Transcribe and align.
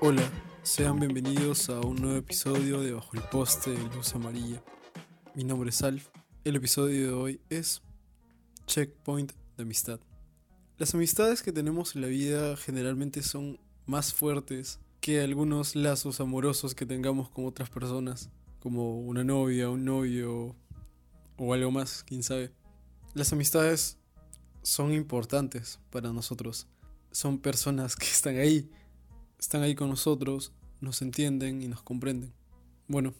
Hola, 0.00 0.22
sean 0.62 1.00
bienvenidos 1.00 1.70
a 1.70 1.80
un 1.80 1.96
nuevo 1.96 2.18
episodio 2.18 2.80
de 2.80 2.92
Bajo 2.92 3.16
el 3.16 3.22
Poste 3.22 3.70
de 3.70 3.82
Luz 3.96 4.14
Amarilla. 4.14 4.62
Mi 5.34 5.42
nombre 5.42 5.70
es 5.70 5.82
Alf. 5.82 6.08
El 6.44 6.54
episodio 6.54 7.08
de 7.08 7.12
hoy 7.12 7.40
es 7.50 7.82
Checkpoint 8.66 9.32
de 9.56 9.62
Amistad. 9.64 9.98
Las 10.78 10.94
amistades 10.94 11.42
que 11.42 11.50
tenemos 11.50 11.96
en 11.96 12.02
la 12.02 12.08
vida 12.08 12.56
generalmente 12.56 13.22
son 13.22 13.58
más 13.86 14.14
fuertes 14.14 14.78
que 15.00 15.20
algunos 15.20 15.74
lazos 15.74 16.20
amorosos 16.20 16.76
que 16.76 16.86
tengamos 16.86 17.28
con 17.28 17.46
otras 17.46 17.70
personas, 17.70 18.30
como 18.60 19.00
una 19.00 19.24
novia, 19.24 19.68
un 19.68 19.84
novio 19.84 20.54
o 21.36 21.54
algo 21.54 21.72
más, 21.72 22.04
quién 22.04 22.22
sabe. 22.22 22.52
Las 23.14 23.32
amistades 23.32 23.96
son 24.62 24.92
importantes 24.92 25.80
para 25.90 26.12
nosotros. 26.12 26.66
Son 27.10 27.38
personas 27.38 27.96
que 27.96 28.06
están 28.06 28.36
ahí 28.36 28.70
están 29.44 29.62
ahí 29.62 29.74
con 29.74 29.90
nosotros, 29.90 30.52
nos 30.80 31.02
entienden 31.02 31.60
y 31.60 31.68
nos 31.68 31.82
comprenden. 31.82 32.32
Bueno, 32.88 33.12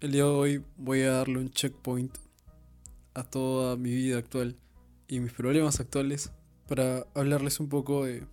el 0.00 0.12
día 0.12 0.24
de 0.24 0.30
hoy 0.30 0.64
voy 0.78 1.02
a 1.02 1.12
darle 1.12 1.38
un 1.38 1.50
checkpoint 1.50 2.16
a 3.12 3.24
toda 3.24 3.76
mi 3.76 3.90
vida 3.90 4.16
actual 4.16 4.56
y 5.06 5.20
mis 5.20 5.32
problemas 5.32 5.78
actuales 5.78 6.30
para 6.66 7.06
hablarles 7.14 7.60
un 7.60 7.68
poco 7.68 8.06
de 8.06 8.26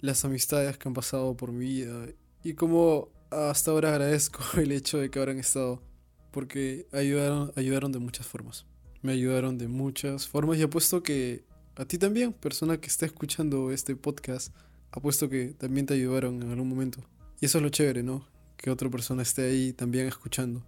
las 0.00 0.24
amistades 0.24 0.78
que 0.78 0.88
han 0.88 0.94
pasado 0.94 1.36
por 1.36 1.52
mi 1.52 1.66
vida 1.66 2.06
y 2.42 2.54
cómo 2.54 3.10
hasta 3.30 3.72
ahora 3.72 3.90
agradezco 3.90 4.42
el 4.58 4.72
hecho 4.72 4.96
de 4.96 5.10
que 5.10 5.18
habrán 5.18 5.38
estado 5.38 5.82
porque 6.30 6.86
ayudaron, 6.90 7.52
ayudaron 7.54 7.92
de 7.92 7.98
muchas 7.98 8.26
formas. 8.26 8.64
Me 9.02 9.12
ayudaron 9.12 9.58
de 9.58 9.68
muchas 9.68 10.28
formas 10.28 10.58
y 10.58 10.62
apuesto 10.62 11.02
que 11.02 11.44
a 11.76 11.84
ti 11.84 11.96
también, 11.96 12.32
persona 12.32 12.78
que 12.78 12.88
está 12.88 13.06
escuchando 13.06 13.70
este 13.70 13.96
podcast, 13.96 14.54
apuesto 14.90 15.28
que 15.30 15.54
también 15.54 15.86
te 15.86 15.94
ayudaron 15.94 16.42
en 16.42 16.50
algún 16.50 16.68
momento. 16.68 17.00
Y 17.40 17.46
eso 17.46 17.58
es 17.58 17.64
lo 17.64 17.70
chévere, 17.70 18.02
¿no? 18.02 18.28
Que 18.58 18.70
otra 18.70 18.90
persona 18.90 19.22
esté 19.22 19.48
ahí 19.48 19.72
también 19.72 20.06
escuchando. 20.06 20.62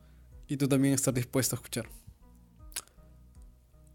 Y 0.48 0.56
tú 0.56 0.68
también 0.68 0.94
estar 0.94 1.12
dispuesto 1.12 1.54
a 1.54 1.58
escuchar. 1.58 1.86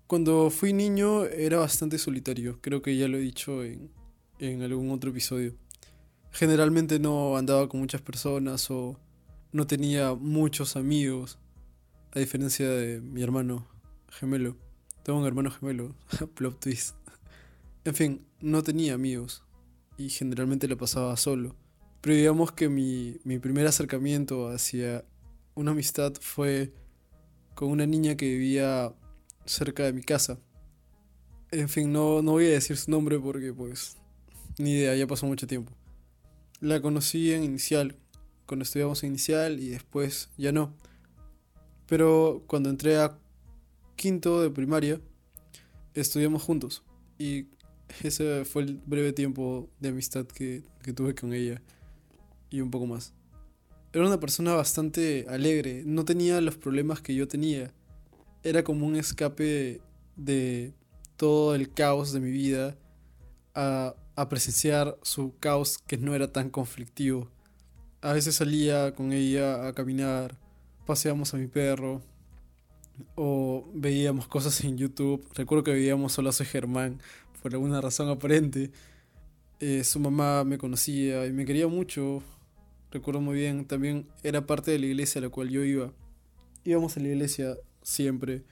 Cuando 0.06 0.50
fui 0.52 0.73
niño 0.73 1.26
era 1.26 1.58
bastante 1.58 1.98
solitario, 1.98 2.59
creo 2.61 2.81
que 2.81 2.95
ya 2.95 3.08
lo 3.08 3.17
he 3.17 3.22
dicho 3.22 3.64
en, 3.64 3.89
en 4.39 4.61
algún 4.61 4.92
otro 4.92 5.09
episodio. 5.09 5.56
Generalmente 6.31 7.00
no 7.00 7.36
andaba 7.36 7.67
con 7.67 7.80
muchas 7.80 8.02
personas 8.02 8.70
o 8.70 9.00
no 9.52 9.66
tenía 9.66 10.14
muchos 10.14 10.76
amigos, 10.76 11.39
a 12.11 12.20
diferencia 12.20 12.70
de 12.70 13.02
mi 13.02 13.23
hermano 13.23 13.67
gemelo. 14.09 14.58
Tengo 15.03 15.19
un 15.19 15.25
hermano 15.25 15.52
gemelo, 15.52 15.95
plot 16.36 16.59
twist. 16.59 16.95
En 17.86 17.95
fin, 17.95 18.25
no 18.41 18.64
tenía 18.64 18.94
amigos 18.94 19.44
y 19.97 20.09
generalmente 20.09 20.67
lo 20.67 20.77
pasaba 20.77 21.16
solo. 21.17 21.55
Pero 22.02 22.16
digamos 22.16 22.52
que 22.52 22.69
mi, 22.69 23.19
mi 23.23 23.39
primer 23.39 23.66
acercamiento 23.67 24.49
hacia 24.49 25.03
una 25.55 25.72
amistad 25.72 26.14
fue 26.19 26.73
con 27.55 27.69
una 27.69 27.86
niña 27.86 28.16
que 28.16 28.27
vivía 28.27 28.94
cerca 29.45 29.83
de 29.83 29.94
mi 29.94 30.03
casa. 30.03 30.39
En 31.52 31.69
fin, 31.69 31.92
no, 31.92 32.21
no 32.21 32.33
voy 32.33 32.45
a 32.45 32.49
decir 32.49 32.77
su 32.77 32.92
nombre 32.92 33.17
porque 33.19 33.53
pues 33.53 33.97
ni 34.58 34.71
idea, 34.71 34.95
ya 34.95 35.08
pasó 35.08 35.25
mucho 35.25 35.47
tiempo. 35.47 35.71
La 36.59 36.81
conocí 36.81 37.31
en 37.33 37.44
inicial, 37.44 37.95
cuando 38.45 38.64
estudiamos 38.64 39.03
en 39.03 39.09
inicial 39.09 39.59
y 39.59 39.69
después 39.69 40.30
ya 40.38 40.52
no. 40.52 40.73
Pero 41.88 42.44
cuando 42.47 42.69
entré 42.69 42.97
a 42.97 43.17
quinto 43.98 44.42
de 44.42 44.50
primaria, 44.50 45.02
estudiamos 45.94 46.42
juntos. 46.44 46.84
Y 47.17 47.48
ese 48.04 48.45
fue 48.45 48.62
el 48.62 48.78
breve 48.86 49.12
tiempo 49.12 49.70
de 49.80 49.89
amistad 49.89 50.26
que, 50.26 50.64
tuve 50.95 51.14
con 51.14 51.33
ella 51.33 51.61
y 52.49 52.61
un 52.61 52.71
poco 52.71 52.86
más. 52.86 53.14
Era 53.92 54.05
una 54.05 54.20
persona 54.20 54.54
bastante 54.54 55.26
alegre, 55.27 55.83
no 55.86 56.05
tenía 56.05 56.39
los 56.39 56.55
problemas 56.55 57.02
que 57.02 57.14
yo 57.14 57.27
tenía. 57.27 57.73
Era 58.44 58.64
como 58.64 58.86
un 58.86 58.95
escape 58.95 59.82
de 60.16 60.73
todo 61.17 61.55
el 61.55 61.73
caos 61.73 62.14
de 62.14 62.21
mi 62.21 62.32
vida 62.32 62.77
a, 63.54 63.95
presenciar 64.30 64.98
su 65.04 65.36
caos 65.39 65.77
que 65.77 65.98
no 65.98 66.16
era 66.16 66.32
tan 66.32 66.50
conflictivo. 66.50 67.30
A 68.02 68.14
veces 68.14 68.36
salía 68.36 68.94
con 68.95 69.11
ella 69.11 69.67
a 69.67 69.73
caminar, 69.73 70.38
paseamos 70.86 71.33
a 71.33 71.38
mi 71.38 71.48
perro 71.48 72.02
o 73.15 73.69
veíamos 73.73 74.27
cosas 74.27 74.63
en 74.63 74.77
YouTube. 74.77 75.25
Recuerdo 75.35 75.63
que 75.63 75.71
veíamos 75.71 76.13
Solo 76.13 76.31
Soy 76.31 76.45
Germán 76.45 76.99
por 77.41 77.53
alguna 77.53 77.81
razón 77.81 78.09
aparente. 78.09 78.71
Eh, 79.59 79.83
su 79.83 79.99
mamá 79.99 80.43
me 80.43 80.58
conocía 80.58 81.25
y 81.25 81.31
me 81.31 81.45
quería 81.45 81.67
mucho. 81.67 82.23
Recuerdo 82.91 83.21
muy 83.21 83.35
bien, 83.35 83.65
también 83.65 84.08
era 84.23 84.45
parte 84.45 84.71
de 84.71 84.80
la 84.80 84.85
iglesia 84.85 85.19
a 85.19 85.23
la 85.23 85.30
cual 85.30 85.49
yo 85.49 85.63
iba. 85.63 85.91
Íbamos 86.63 86.95
a 86.97 86.99
la 86.99 87.08
iglesia 87.08 87.58
siempre. 87.81 88.43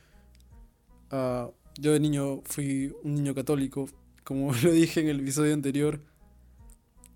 Uh, 1.12 1.51
yo 1.77 1.94
de 1.94 2.00
niño 2.00 2.41
fui 2.45 2.94
un 3.03 3.16
niño 3.16 3.35
católico, 3.35 3.88
como 4.23 4.53
lo 4.63 4.72
dije 4.72 5.01
en 5.01 5.09
el 5.09 5.19
episodio 5.22 5.53
anterior. 5.53 6.01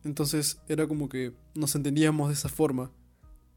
Entonces 0.04 0.60
era 0.68 0.88
como 0.88 1.10
que 1.10 1.34
nos 1.56 1.76
entendíamos 1.76 2.30
de 2.30 2.34
esa 2.34 2.50
forma. 2.50 2.92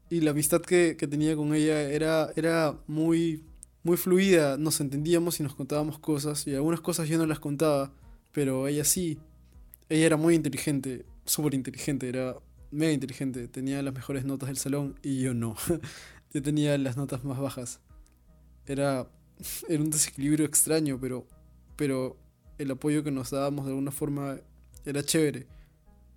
Y 0.09 0.21
la 0.21 0.31
amistad 0.31 0.61
que, 0.61 0.95
que 0.97 1.07
tenía 1.07 1.35
con 1.35 1.53
ella 1.53 1.81
era, 1.81 2.31
era 2.35 2.77
muy, 2.87 3.43
muy 3.83 3.97
fluida. 3.97 4.57
Nos 4.57 4.81
entendíamos 4.81 5.39
y 5.39 5.43
nos 5.43 5.55
contábamos 5.55 5.99
cosas. 5.99 6.47
Y 6.47 6.55
algunas 6.55 6.81
cosas 6.81 7.07
yo 7.07 7.17
no 7.17 7.25
las 7.25 7.39
contaba 7.39 7.93
pero 8.33 8.67
ella 8.67 8.83
sí. 8.83 9.19
Ella 9.87 10.07
era 10.07 10.17
muy 10.17 10.35
inteligente, 10.35 11.05
súper 11.25 11.53
inteligente, 11.53 12.09
era 12.09 12.35
mega 12.71 12.91
inteligente, 12.91 13.47
tenía 13.47 13.81
las 13.83 13.93
mejores 13.93 14.25
notas 14.25 14.47
del 14.47 14.57
salón 14.57 14.99
y 15.01 15.21
yo 15.21 15.33
no. 15.33 15.55
yo 16.33 16.41
tenía 16.41 16.77
las 16.77 16.97
notas 16.97 17.23
más 17.23 17.39
bajas. 17.39 17.79
Era, 18.65 19.07
era 19.69 19.83
un 19.83 19.91
desequilibrio 19.91 20.45
extraño, 20.45 20.99
pero, 20.99 21.27
pero 21.75 22.17
el 22.57 22.71
apoyo 22.71 23.03
que 23.03 23.11
nos 23.11 23.29
dábamos 23.29 23.65
de 23.65 23.71
alguna 23.71 23.91
forma 23.91 24.39
era 24.83 25.03
chévere. 25.03 25.47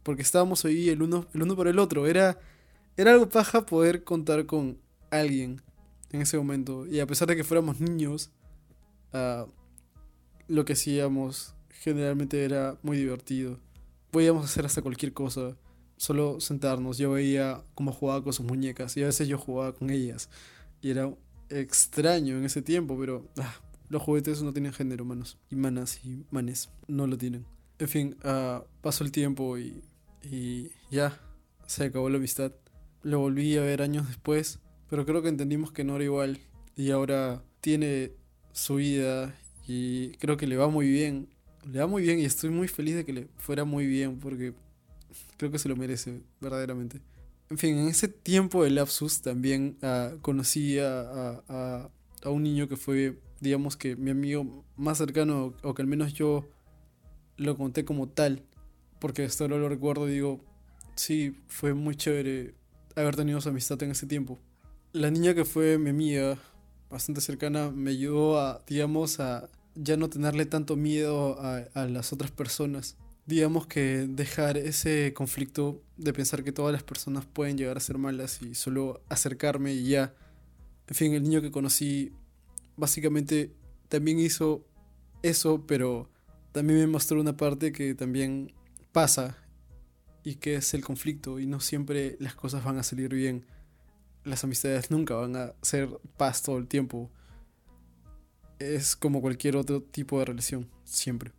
Porque 0.03 0.23
estábamos 0.23 0.65
ahí 0.65 0.89
el 0.89 1.03
uno, 1.03 1.27
el 1.35 1.43
uno 1.43 1.55
por 1.55 1.69
el 1.69 1.79
otro. 1.79 2.07
Era, 2.07 2.39
era 2.97 3.13
algo 3.13 3.29
paja 3.29 3.67
poder 3.67 4.05
contar 4.05 4.47
con 4.47 4.79
alguien 5.11 5.61
en 6.13 6.23
ese 6.23 6.37
momento. 6.37 6.87
Y 6.87 7.01
a 7.01 7.07
pesar 7.07 7.29
de 7.29 7.37
que 7.37 7.45
fuéramos 7.45 7.81
niños, 7.81 8.31
uh, 9.13 9.49
lo 10.49 10.65
que 10.65 10.75
hacíamos 10.75 11.55
generalmente 11.71 12.45
era 12.45 12.79
muy 12.83 12.97
divertido. 12.97 13.59
Podíamos 14.11 14.45
hacer 14.45 14.65
hasta 14.67 14.83
cualquier 14.83 15.13
cosa, 15.13 15.57
solo 15.97 16.41
sentarnos. 16.41 16.99
Yo 16.99 17.13
veía 17.13 17.63
cómo 17.75 17.93
jugaba 17.93 18.23
con 18.23 18.33
sus 18.33 18.47
muñecas 18.47 18.97
y 18.97 19.03
a 19.03 19.07
veces 19.07 19.29
yo 19.29 19.39
jugaba 19.39 19.75
con 19.75 19.91
ellas. 19.91 20.31
Y 20.81 20.91
era 20.91 21.13
extraño 21.49 22.37
en 22.37 22.45
ese 22.45 22.63
tiempo, 22.63 22.99
pero 22.99 23.29
ah, 23.39 23.55
los 23.89 24.03
juguetes 24.03 24.43
no 24.43 24.53
tienen 24.53 24.73
género, 24.73 25.05
manos. 25.05 25.39
Y 25.51 25.57
manas 25.57 26.05
y 26.05 26.25
manes 26.31 26.71
no 26.89 27.07
lo 27.07 27.19
tienen. 27.19 27.47
En 27.79 27.89
fin, 27.89 28.17
uh, 28.25 28.65
pasó 28.81 29.05
el 29.05 29.13
tiempo 29.13 29.59
y, 29.59 29.83
y 30.23 30.71
ya 30.91 31.21
se 31.67 31.85
acabó 31.85 32.09
la 32.09 32.17
amistad. 32.17 32.53
Lo 33.03 33.21
volví 33.21 33.57
a 33.57 33.61
ver 33.61 33.83
años 33.83 34.09
después, 34.09 34.61
pero 34.89 35.07
creo 35.07 35.23
que 35.23 35.29
entendimos 35.29 35.73
que 35.73 35.85
no 35.85 35.97
era 35.97 36.05
igual. 36.05 36.39
Y 36.77 36.91
ahora 36.91 37.43
tiene 37.61 38.13
su 38.53 38.77
vida 38.77 39.35
y 39.67 40.11
creo 40.19 40.37
que 40.37 40.47
le 40.47 40.57
va 40.57 40.69
muy 40.69 40.89
bien 40.89 41.29
le 41.71 41.81
va 41.81 41.87
muy 41.87 42.03
bien 42.03 42.19
y 42.21 42.25
estoy 42.25 42.51
muy 42.51 42.69
feliz 42.69 42.95
de 42.95 43.05
que 43.05 43.13
le 43.13 43.29
fuera 43.37 43.65
muy 43.65 43.87
bien 43.87 44.19
porque 44.19 44.55
creo 45.37 45.51
que 45.51 45.59
se 45.59 45.69
lo 45.69 45.77
merece, 45.77 46.23
verdaderamente. 46.41 47.01
En 47.51 47.59
fin, 47.59 47.77
en 47.79 47.89
ese 47.89 48.09
tiempo 48.09 48.65
de 48.65 48.71
lapsus 48.71 49.21
también 49.21 49.77
uh, 49.83 50.19
conocí 50.21 50.79
a, 50.79 51.43
a, 51.49 51.91
a, 52.23 52.31
un 52.31 52.43
niño 52.43 52.69
que 52.69 52.77
fue, 52.77 53.19
digamos 53.41 53.77
que 53.77 53.97
mi 53.97 54.11
amigo 54.11 54.65
más 54.77 54.99
cercano, 54.99 55.55
o 55.63 55.75
que 55.75 55.83
al 55.83 55.89
menos 55.89 56.13
yo 56.13 56.49
lo 57.37 57.57
conté 57.57 57.85
como 57.85 58.09
tal, 58.09 58.43
porque 59.01 59.25
esto 59.25 59.47
lo 59.47 59.69
recuerdo 59.69 60.09
y 60.09 60.13
digo, 60.13 60.41
sí, 60.97 61.37
fue 61.47 61.75
muy 61.75 61.95
chévere 61.95 62.55
haber 62.97 63.15
tenido 63.15 63.41
su 63.41 63.49
amistad 63.49 63.81
en 63.83 63.93
ese 63.93 64.07
tiempo. 64.07 64.39
La 64.97 65.11
niña 65.11 65.35
que 65.35 65.45
fue 65.45 65.77
mi 65.77 65.91
amiga, 65.91 66.39
bastante 66.89 67.21
cercana, 67.21 67.71
me 67.71 67.91
ayudó 67.91 68.41
a, 68.41 68.65
digamos, 68.67 69.21
a 69.21 69.51
ya 69.75 69.99
no 69.99 70.09
tenerle 70.09 70.47
tanto 70.47 70.75
miedo 70.75 71.39
a, 71.39 71.59
a, 71.75 71.85
las 71.85 72.15
otras 72.15 72.31
personas. 72.31 72.97
Digamos 73.27 73.67
que 73.67 74.07
dejar 74.09 74.57
ese 74.57 75.13
conflicto 75.13 75.83
de 75.99 76.15
pensar 76.15 76.43
que 76.45 76.51
todas 76.51 76.73
las 76.73 76.83
personas 76.83 77.27
pueden 77.27 77.59
llegar 77.59 77.77
a 77.77 77.81
ser 77.81 77.99
malas 77.99 78.41
y 78.41 78.55
solo 78.55 79.03
acercarme 79.11 79.75
y 79.75 79.87
ya. 79.87 80.15
En 80.89 80.95
fin, 80.95 81.13
el 81.13 81.25
niño 81.25 81.43
que 81.43 81.51
conocí 81.51 82.15
básicamente 82.79 83.53
también 83.91 84.19
hizo 84.19 84.65
eso, 85.23 85.67
pero 85.67 86.09
también 86.53 86.79
me 86.79 86.87
mostró 86.87 87.21
una 87.21 87.37
parte 87.37 87.71
que 87.71 87.95
también 87.95 88.55
pasa 88.93 89.37
y 90.25 90.37
que 90.37 90.55
es 90.55 90.73
el 90.73 90.83
conflicto 90.83 91.39
y 91.39 91.47
no 91.47 91.61
siempre 91.61 92.17
las 92.19 92.35
cosas 92.35 92.65
van 92.65 92.79
a 92.79 92.83
salir 92.83 93.15
bien. 93.15 93.45
Las 94.27 94.45
amistades 94.45 94.91
nunca 94.91 95.15
van 95.15 95.37
a 95.37 95.55
ser 95.63 95.89
paz 96.19 96.43
todo 96.43 96.59
el 96.59 96.67
tiempo 96.67 97.11
es 98.59 98.97
como 98.97 99.21
cualquier 99.21 99.57
otro 99.57 99.83
tipo 99.83 100.19
de 100.19 100.25
relación, 100.25 100.69
siempre. 100.85 101.33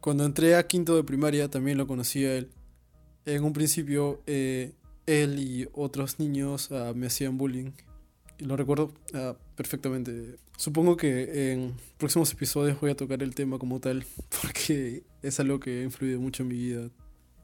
Cuando 0.00 0.24
entré 0.24 0.56
a 0.56 0.66
quinto 0.66 0.96
de 0.96 1.04
primaria 1.04 1.48
también 1.48 1.78
lo 1.78 1.86
conocí 1.86 2.24
a 2.24 2.36
él. 2.36 2.50
En 3.24 3.44
un 3.44 3.52
principio, 3.52 4.20
eh, 4.26 4.72
él 5.06 5.38
y 5.38 5.68
otros 5.72 6.18
niños 6.18 6.70
ah, 6.72 6.92
me 6.94 7.06
hacían 7.06 7.38
bullying. 7.38 7.72
Y 8.38 8.44
lo 8.44 8.56
recuerdo 8.56 8.92
ah, 9.14 9.36
perfectamente. 9.54 10.36
Supongo 10.56 10.96
que 10.96 11.52
en 11.52 11.74
próximos 11.98 12.32
episodios 12.32 12.80
voy 12.80 12.90
a 12.90 12.96
tocar 12.96 13.22
el 13.22 13.34
tema 13.34 13.58
como 13.58 13.80
tal, 13.80 14.04
porque 14.42 15.04
es 15.22 15.38
algo 15.40 15.60
que 15.60 15.80
ha 15.80 15.84
influido 15.84 16.20
mucho 16.20 16.42
en 16.42 16.48
mi 16.48 16.56
vida, 16.56 16.90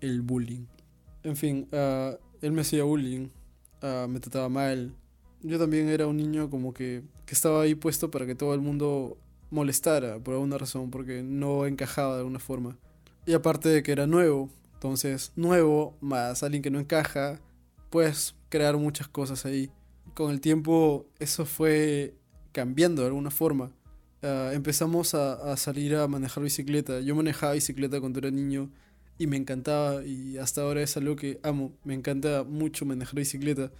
el 0.00 0.22
bullying. 0.22 0.66
En 1.22 1.36
fin, 1.36 1.68
ah, 1.72 2.16
él 2.42 2.52
me 2.52 2.62
hacía 2.62 2.82
bullying, 2.84 3.28
me 3.82 4.20
trataba 4.20 4.48
mal. 4.48 4.94
Yo 5.42 5.58
también 5.58 5.88
era 5.88 6.06
un 6.06 6.16
niño 6.16 6.50
como 6.50 6.74
que, 6.74 7.02
que 7.26 7.34
estaba 7.34 7.62
ahí 7.62 7.74
puesto 7.74 8.10
para 8.10 8.26
que 8.26 8.34
todo 8.34 8.54
el 8.54 8.60
mundo 8.60 9.16
molestara 9.50 10.18
por 10.18 10.34
alguna 10.34 10.58
razón, 10.58 10.90
porque 10.90 11.22
no 11.22 11.66
encajaba 11.66 12.14
de 12.14 12.18
alguna 12.20 12.38
forma. 12.38 12.76
Y 13.26 13.34
aparte 13.34 13.68
de 13.68 13.82
que 13.82 13.92
era 13.92 14.06
nuevo, 14.06 14.50
entonces 14.74 15.32
nuevo 15.36 15.96
más 16.00 16.42
alguien 16.42 16.62
que 16.62 16.70
no 16.70 16.80
encaja, 16.80 17.40
puedes 17.90 18.34
crear 18.48 18.76
muchas 18.76 19.08
cosas 19.08 19.44
ahí. 19.46 19.70
Con 20.14 20.30
el 20.30 20.40
tiempo 20.40 21.06
eso 21.18 21.44
fue 21.44 22.14
cambiando 22.52 23.02
de 23.02 23.08
alguna 23.08 23.30
forma. 23.30 23.70
Ah, 24.22 24.50
empezamos 24.52 25.14
a, 25.14 25.52
a, 25.52 25.56
salir 25.56 25.94
a 25.94 26.08
manejar 26.08 26.42
bicicleta. 26.42 27.00
Yo 27.00 27.14
manejaba 27.14 27.52
bicicleta 27.52 28.00
cuando 28.00 28.18
era 28.18 28.30
niño 28.30 28.70
y 29.18 29.26
me 29.26 29.36
encantaba 29.36 30.04
y 30.04 30.38
hasta 30.38 30.62
ahora 30.62 30.80
es 30.82 30.96
algo 30.96 31.16
que 31.16 31.40
amo. 31.42 31.72
Me 31.84 31.94
encanta 31.94 32.44
mucho 32.44 32.86
manejar 32.86 33.16
bicicleta. 33.16 33.72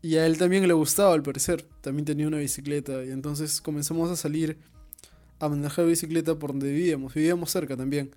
Y 0.00 0.16
a 0.16 0.26
él 0.26 0.38
también 0.38 0.66
le 0.66 0.72
gustaba 0.72 1.12
al 1.12 1.22
parecer. 1.22 1.66
También 1.82 2.06
tenía 2.06 2.26
una 2.26 2.38
bicicleta 2.38 3.04
y 3.04 3.10
entonces 3.10 3.60
comenzamos 3.60 4.10
a 4.10 4.16
salir 4.16 4.58
a 5.38 5.48
manejar 5.48 5.86
bicicleta 5.86 6.38
por 6.38 6.50
donde 6.50 6.72
vivíamos. 6.72 7.14
Vivíamos 7.14 7.50
cerca 7.50 7.76
también. 7.76 8.10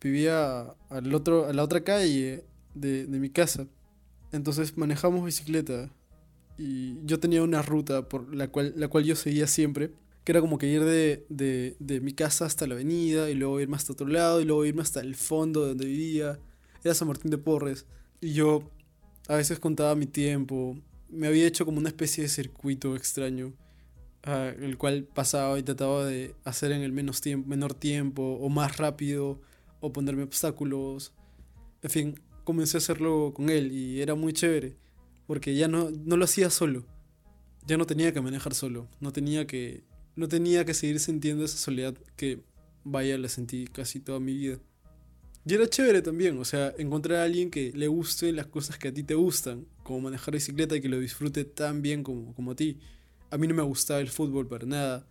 Vivía 0.00 0.74
al 0.88 1.14
otro, 1.14 1.46
a 1.46 1.52
la 1.52 1.62
otra 1.62 1.82
calle 1.82 2.44
de, 2.74 3.06
de 3.06 3.20
mi 3.20 3.28
casa. 3.28 3.66
Entonces 4.32 4.76
manejamos 4.78 5.24
bicicleta 5.24 5.90
y 6.56 7.04
yo 7.04 7.20
tenía 7.20 7.42
una 7.42 7.62
ruta 7.62 8.08
por 8.08 8.34
la 8.34 8.48
cual, 8.48 8.72
la 8.76 8.88
cual 8.88 9.04
yo 9.04 9.16
seguía 9.16 9.46
siempre, 9.46 9.92
que 10.24 10.32
era 10.32 10.40
como 10.40 10.58
que 10.58 10.66
ir 10.66 10.84
de, 10.84 11.24
de, 11.78 12.00
mi 12.00 12.12
casa 12.12 12.44
hasta 12.44 12.66
la 12.66 12.74
avenida 12.74 13.30
y 13.30 13.34
luego 13.34 13.60
irme 13.60 13.76
hasta 13.76 13.92
otro 13.92 14.06
lado 14.06 14.40
y 14.40 14.44
luego 14.44 14.64
irme 14.64 14.82
hasta 14.82 15.00
el 15.00 15.14
fondo 15.14 15.62
de 15.62 15.68
donde 15.68 15.86
vivía. 15.86 16.38
Era 16.84 16.94
San 16.94 17.08
Martín 17.08 17.30
de 17.30 17.38
Porres. 17.38 17.86
Y 18.20 18.34
yo 18.34 18.70
a 19.28 19.36
veces 19.36 19.58
contaba 19.58 19.94
mi 19.94 20.06
tiempo. 20.06 20.76
Me 21.08 21.26
había 21.26 21.46
hecho 21.46 21.64
como 21.64 21.78
una 21.78 21.88
especie 21.88 22.22
de 22.22 22.28
circuito 22.28 22.96
extraño, 22.96 23.54
uh, 24.26 24.62
el 24.62 24.76
cual 24.76 25.04
pasaba 25.04 25.58
y 25.58 25.62
trataba 25.62 26.04
de 26.04 26.34
hacer 26.44 26.72
en 26.72 26.82
el 26.82 26.92
menos 26.92 27.20
tiempo, 27.20 27.48
menor 27.48 27.74
tiempo 27.74 28.38
o 28.40 28.48
más 28.48 28.76
rápido 28.76 29.40
o 29.80 29.92
ponerme 29.92 30.22
obstáculos. 30.22 31.14
En 31.82 31.90
fin, 31.90 32.20
comencé 32.44 32.76
a 32.76 32.78
hacerlo 32.78 33.32
con 33.34 33.48
él 33.48 33.72
y 33.72 34.02
era 34.02 34.14
muy 34.14 34.32
chévere, 34.32 34.76
porque 35.26 35.54
ya 35.54 35.68
no, 35.68 35.90
no 35.90 36.16
lo 36.16 36.24
hacía 36.24 36.50
solo, 36.50 36.84
ya 37.66 37.76
no 37.76 37.86
tenía 37.86 38.12
que 38.12 38.20
manejar 38.20 38.54
solo, 38.54 38.88
no 39.00 39.12
tenía 39.12 39.46
que, 39.46 39.84
no 40.16 40.28
tenía 40.28 40.64
que 40.64 40.74
seguir 40.74 41.00
sintiendo 41.00 41.44
esa 41.44 41.58
soledad 41.58 41.94
que, 42.16 42.42
vaya, 42.84 43.16
la 43.18 43.28
sentí 43.28 43.66
casi 43.66 44.00
toda 44.00 44.20
mi 44.20 44.34
vida. 44.34 44.58
Y 45.46 45.54
era 45.54 45.66
chévere 45.66 46.02
también, 46.02 46.38
o 46.38 46.44
sea, 46.44 46.74
encontrar 46.78 47.20
a 47.20 47.24
alguien 47.24 47.50
que 47.50 47.72
le 47.74 47.88
guste 47.88 48.30
las 48.32 48.46
cosas 48.46 48.78
que 48.78 48.88
a 48.88 48.94
ti 48.94 49.02
te 49.02 49.14
gustan, 49.14 49.66
como 49.82 50.02
manejar 50.02 50.34
bicicleta 50.34 50.76
y 50.76 50.80
que 50.80 50.88
lo 50.88 51.00
disfrute 51.00 51.44
tan 51.44 51.80
bien 51.82 52.02
como, 52.02 52.34
como 52.34 52.52
a 52.52 52.56
ti. 52.56 52.78
A 53.30 53.38
mí 53.38 53.46
no 53.46 53.54
me 53.54 53.62
gustaba 53.62 54.00
el 54.00 54.08
fútbol 54.08 54.46
para 54.46 54.66
nada, 54.66 55.06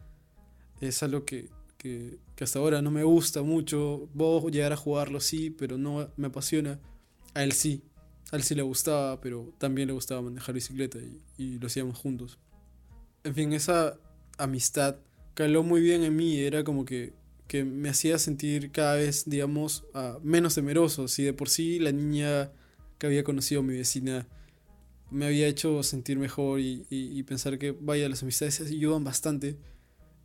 es 0.82 1.02
algo 1.04 1.26
que, 1.26 1.50
que, 1.78 2.20
que 2.36 2.44
hasta 2.44 2.60
ahora 2.60 2.82
no 2.82 2.92
me 2.92 3.04
gusta 3.04 3.42
mucho. 3.42 4.08
Vos 4.14 4.52
llegar 4.52 4.72
a 4.72 4.78
jugarlo 4.78 5.20
sí, 5.20 5.50
pero 5.50 5.78
no 5.78 6.10
me 6.16 6.28
apasiona. 6.28 6.80
A 7.34 7.44
él 7.44 7.52
sí, 7.52 7.84
a 8.32 8.36
él 8.36 8.44
sí 8.44 8.56
le 8.56 8.62
gustaba, 8.62 9.20
pero 9.22 9.54
también 9.58 9.88
le 9.88 9.94
gustaba 9.94 10.22
manejar 10.22 10.54
bicicleta 10.54 11.00
y, 11.38 11.58
lo 11.58 11.68
hacíamos 11.68 11.98
juntos. 11.98 12.38
En 13.24 13.34
fin, 13.34 13.54
esa 13.54 13.98
amistad 14.40 14.98
caló 15.36 15.64
muy 15.64 15.82
bien 15.82 16.04
en 16.04 16.16
mí, 16.16 16.38
era 16.40 16.64
como 16.64 16.84
que, 16.86 17.14
que 17.48 17.64
me 17.64 17.90
hacía 17.90 18.18
sentir 18.20 18.72
cada 18.72 18.96
vez, 18.96 19.24
digamos, 19.26 19.86
uh, 19.94 20.20
menos 20.22 20.56
temeroso. 20.56 21.08
Si 21.08 21.24
de 21.24 21.34
por 21.34 21.50
sí 21.50 21.80
la 21.80 21.92
niña 21.92 22.52
que 22.98 23.08
había 23.08 23.24
conocido, 23.24 23.64
mi 23.64 23.78
vecina, 23.78 24.28
me 25.12 25.28
había 25.28 25.48
hecho 25.48 25.82
sentir 25.84 26.20
mejor 26.20 26.60
y, 26.60 26.86
y, 26.90 27.24
pensar 27.24 27.58
que, 27.58 27.72
vaya, 27.72 28.10
las 28.10 28.22
amistades 28.24 28.60
ayudan 28.62 29.04
bastante. 29.04 29.58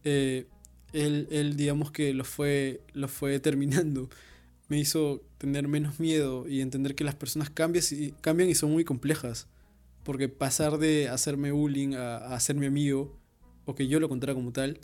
Eh, 0.03 0.47
él, 0.93 1.29
él, 1.31 1.57
digamos 1.57 1.93
que 1.93 2.13
lo 2.13 2.25
fue, 2.25 2.81
lo 2.93 3.09
fue 3.09 3.39
terminando 3.41 4.09
me 4.69 4.79
hizo 4.79 5.23
tener 5.39 5.69
menos 5.69 6.01
miedo 6.01 6.49
y 6.49 6.61
entender 6.61 6.95
que 6.95 7.05
las 7.05 7.15
personas 7.15 7.51
cambian 7.51 7.85
y, 7.91 8.13
cambian 8.13 8.49
y 8.49 8.55
son 8.55 8.73
muy 8.73 8.85
complejas. 8.85 9.47
Porque 10.03 10.29
pasar 10.29 10.79
de 10.79 11.09
hacerme 11.09 11.53
bullying 11.53 11.95
a, 11.95 12.17
a 12.17 12.35
hacerme 12.35 12.67
amigo, 12.67 13.19
o 13.65 13.75
que 13.75 13.87
yo 13.87 14.01
lo 14.01 14.09
contara 14.09 14.35
como 14.35 14.53
tal, 14.53 14.81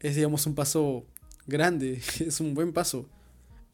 es 0.00 0.16
digamos 0.16 0.46
un 0.46 0.54
paso 0.54 1.06
grande, 1.46 2.00
es 2.20 2.40
un 2.40 2.54
buen 2.54 2.72
paso. 2.72 3.08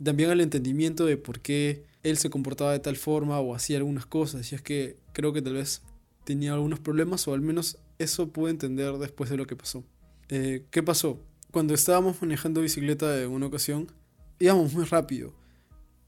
También 0.02 0.30
el 0.30 0.40
entendimiento 0.40 1.06
de 1.06 1.16
por 1.16 1.40
qué 1.40 1.84
él 2.02 2.16
se 2.18 2.30
comportaba 2.30 2.72
de 2.72 2.78
tal 2.78 2.96
forma 2.96 3.40
o 3.40 3.54
hacía 3.54 3.78
algunas 3.78 4.06
cosas. 4.06 4.52
Y 4.52 4.54
es 4.54 4.62
que 4.62 4.96
creo 5.12 5.32
que 5.32 5.42
tal 5.42 5.54
vez 5.54 5.82
tenía 6.24 6.52
algunos 6.52 6.78
problemas 6.78 7.26
o 7.26 7.34
al 7.34 7.40
menos 7.40 7.78
eso 7.98 8.28
pude 8.28 8.50
entender 8.50 8.92
después 8.98 9.30
de 9.30 9.36
lo 9.36 9.46
que 9.46 9.56
pasó. 9.56 9.84
Eh, 10.28 10.66
¿Qué 10.70 10.82
pasó? 10.82 11.20
Cuando 11.50 11.74
estábamos 11.74 12.20
manejando 12.20 12.60
bicicleta 12.60 13.20
en 13.20 13.30
una 13.30 13.46
ocasión, 13.46 13.90
íbamos 14.38 14.72
muy 14.72 14.84
rápido 14.84 15.32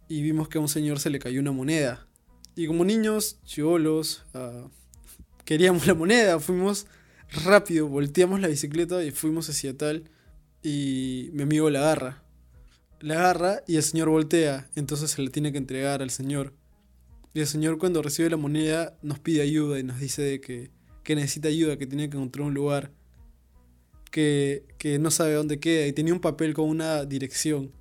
y 0.09 0.23
vimos 0.23 0.49
que 0.49 0.59
a 0.59 0.61
un 0.61 0.69
señor 0.69 1.01
se 1.01 1.11
le 1.11 1.19
cayó 1.19 1.41
una 1.41 1.53
moneda. 1.53 2.07
Y 2.55 2.67
como 2.67 2.85
niños, 2.85 3.39
chivolos, 3.45 4.25
uh, 4.35 4.69
queríamos 5.45 5.87
la 5.87 5.95
moneda, 5.95 6.39
fuimos 6.39 6.87
rápido, 7.33 7.89
volteamos 7.89 8.41
la 8.41 8.49
bicicleta 8.49 9.05
y 9.05 9.11
fuimos 9.11 9.49
hacia 9.49 9.77
tal. 9.77 10.05
Y 10.63 11.31
mi 11.33 11.43
amigo 11.43 11.71
la 11.71 11.81
agarra. 11.81 12.23
La 13.01 13.15
agarra 13.15 13.63
y 13.67 13.77
el 13.77 13.83
señor 13.83 14.11
voltea, 14.11 14.71
entonces 14.75 15.11
se 15.11 15.23
le 15.23 15.31
tiene 15.31 15.53
que 15.53 15.59
entregar 15.59 16.03
al 16.03 16.11
señor. 16.11 16.53
Y 17.33 17.41
el 17.41 17.47
señor 17.47 17.79
cuando 17.79 18.03
recibe 18.03 18.29
la 18.29 18.37
moneda 18.37 18.99
nos 19.03 19.19
pide 19.19 19.41
ayuda 19.41 19.79
y 19.79 19.83
nos 19.83 20.01
dice 20.01 20.41
que, 20.41 20.71
que 21.03 21.15
necesita 21.15 21.49
ayuda, 21.49 21.79
que 21.79 21.87
tiene 21.87 22.11
que 22.11 22.17
encontrar 22.17 22.47
un 22.47 22.55
lugar, 22.55 22.91
que, 24.11 24.65
que 24.77 24.99
no 24.99 25.11
sabe 25.11 25.35
dónde 25.35 25.61
queda 25.61 25.87
y 25.87 25.93
tenía 25.93 26.13
un 26.13 26.21
papel 26.21 26.53
con 26.53 26.69
una 26.69 27.05
dirección 27.05 27.73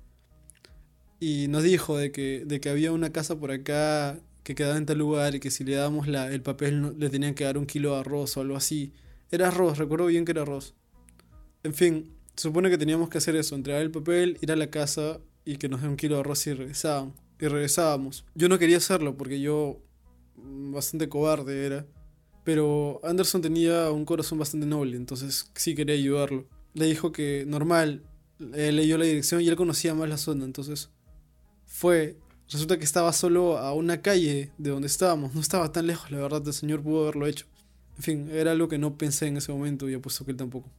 y 1.20 1.48
nos 1.48 1.62
dijo 1.62 1.98
de 1.98 2.10
que, 2.10 2.44
de 2.46 2.60
que 2.60 2.70
había 2.70 2.92
una 2.92 3.12
casa 3.12 3.38
por 3.38 3.52
acá 3.52 4.18
que 4.42 4.54
quedaba 4.54 4.78
en 4.78 4.86
tal 4.86 4.98
lugar 4.98 5.34
y 5.34 5.40
que 5.40 5.50
si 5.50 5.64
le 5.64 5.74
damos 5.74 6.08
la, 6.08 6.32
el 6.32 6.40
papel 6.40 6.98
le 6.98 7.10
tenían 7.10 7.34
que 7.34 7.44
dar 7.44 7.58
un 7.58 7.66
kilo 7.66 7.92
de 7.92 8.00
arroz 8.00 8.38
o 8.38 8.40
algo 8.40 8.56
así. 8.56 8.94
Era 9.30 9.48
arroz, 9.48 9.78
recuerdo 9.78 10.06
bien 10.06 10.24
que 10.24 10.32
era 10.32 10.42
arroz. 10.42 10.74
En 11.62 11.74
fin, 11.74 12.16
supone 12.36 12.70
que 12.70 12.78
teníamos 12.78 13.08
que 13.08 13.18
hacer 13.18 13.36
eso, 13.36 13.54
entregar 13.54 13.82
el 13.82 13.90
papel, 13.90 14.38
ir 14.40 14.50
a 14.50 14.56
la 14.56 14.70
casa 14.70 15.20
y 15.44 15.56
que 15.56 15.68
nos 15.68 15.82
den 15.82 15.90
un 15.90 15.96
kilo 15.96 16.16
de 16.16 16.20
arroz 16.20 16.46
y 16.46 16.54
regresaban. 16.54 17.14
Y 17.38 17.46
regresábamos. 17.46 18.24
Yo 18.34 18.48
no 18.48 18.58
quería 18.58 18.78
hacerlo 18.78 19.16
porque 19.16 19.40
yo 19.40 19.80
mm, 20.36 20.72
bastante 20.72 21.08
cobarde 21.08 21.66
era. 21.66 21.86
Pero 22.44 23.00
Anderson 23.04 23.42
tenía 23.42 23.90
un 23.90 24.04
corazón 24.04 24.38
bastante 24.38 24.66
noble, 24.66 24.96
entonces 24.96 25.50
sí 25.54 25.74
quería 25.74 25.94
ayudarlo. 25.94 26.46
Le 26.74 26.86
dijo 26.86 27.12
que 27.12 27.44
normal, 27.46 28.02
él 28.54 28.76
leyó 28.76 28.96
la 28.96 29.04
dirección 29.04 29.42
y 29.42 29.48
él 29.48 29.56
conocía 29.56 29.94
más 29.94 30.08
la 30.08 30.16
zona, 30.16 30.44
entonces 30.44 30.90
fue, 31.66 32.16
resulta 32.50 32.78
que 32.78 32.84
estaba 32.84 33.12
solo 33.12 33.58
a 33.58 33.74
una 33.74 34.00
calle 34.00 34.52
de 34.56 34.70
donde 34.70 34.86
estábamos, 34.86 35.34
no 35.34 35.40
estaba 35.40 35.70
tan 35.72 35.86
lejos, 35.86 36.10
la 36.10 36.18
verdad, 36.18 36.42
el 36.46 36.52
señor 36.52 36.82
pudo 36.82 37.02
haberlo 37.02 37.26
hecho. 37.26 37.46
En 37.96 38.02
fin, 38.02 38.30
era 38.30 38.52
algo 38.52 38.68
que 38.68 38.78
no 38.78 38.96
pensé 38.96 39.26
en 39.26 39.36
ese 39.36 39.52
momento 39.52 39.88
y 39.88 39.94
apuesto 39.94 40.24
que 40.24 40.30
él 40.30 40.36
tampoco. 40.36 40.70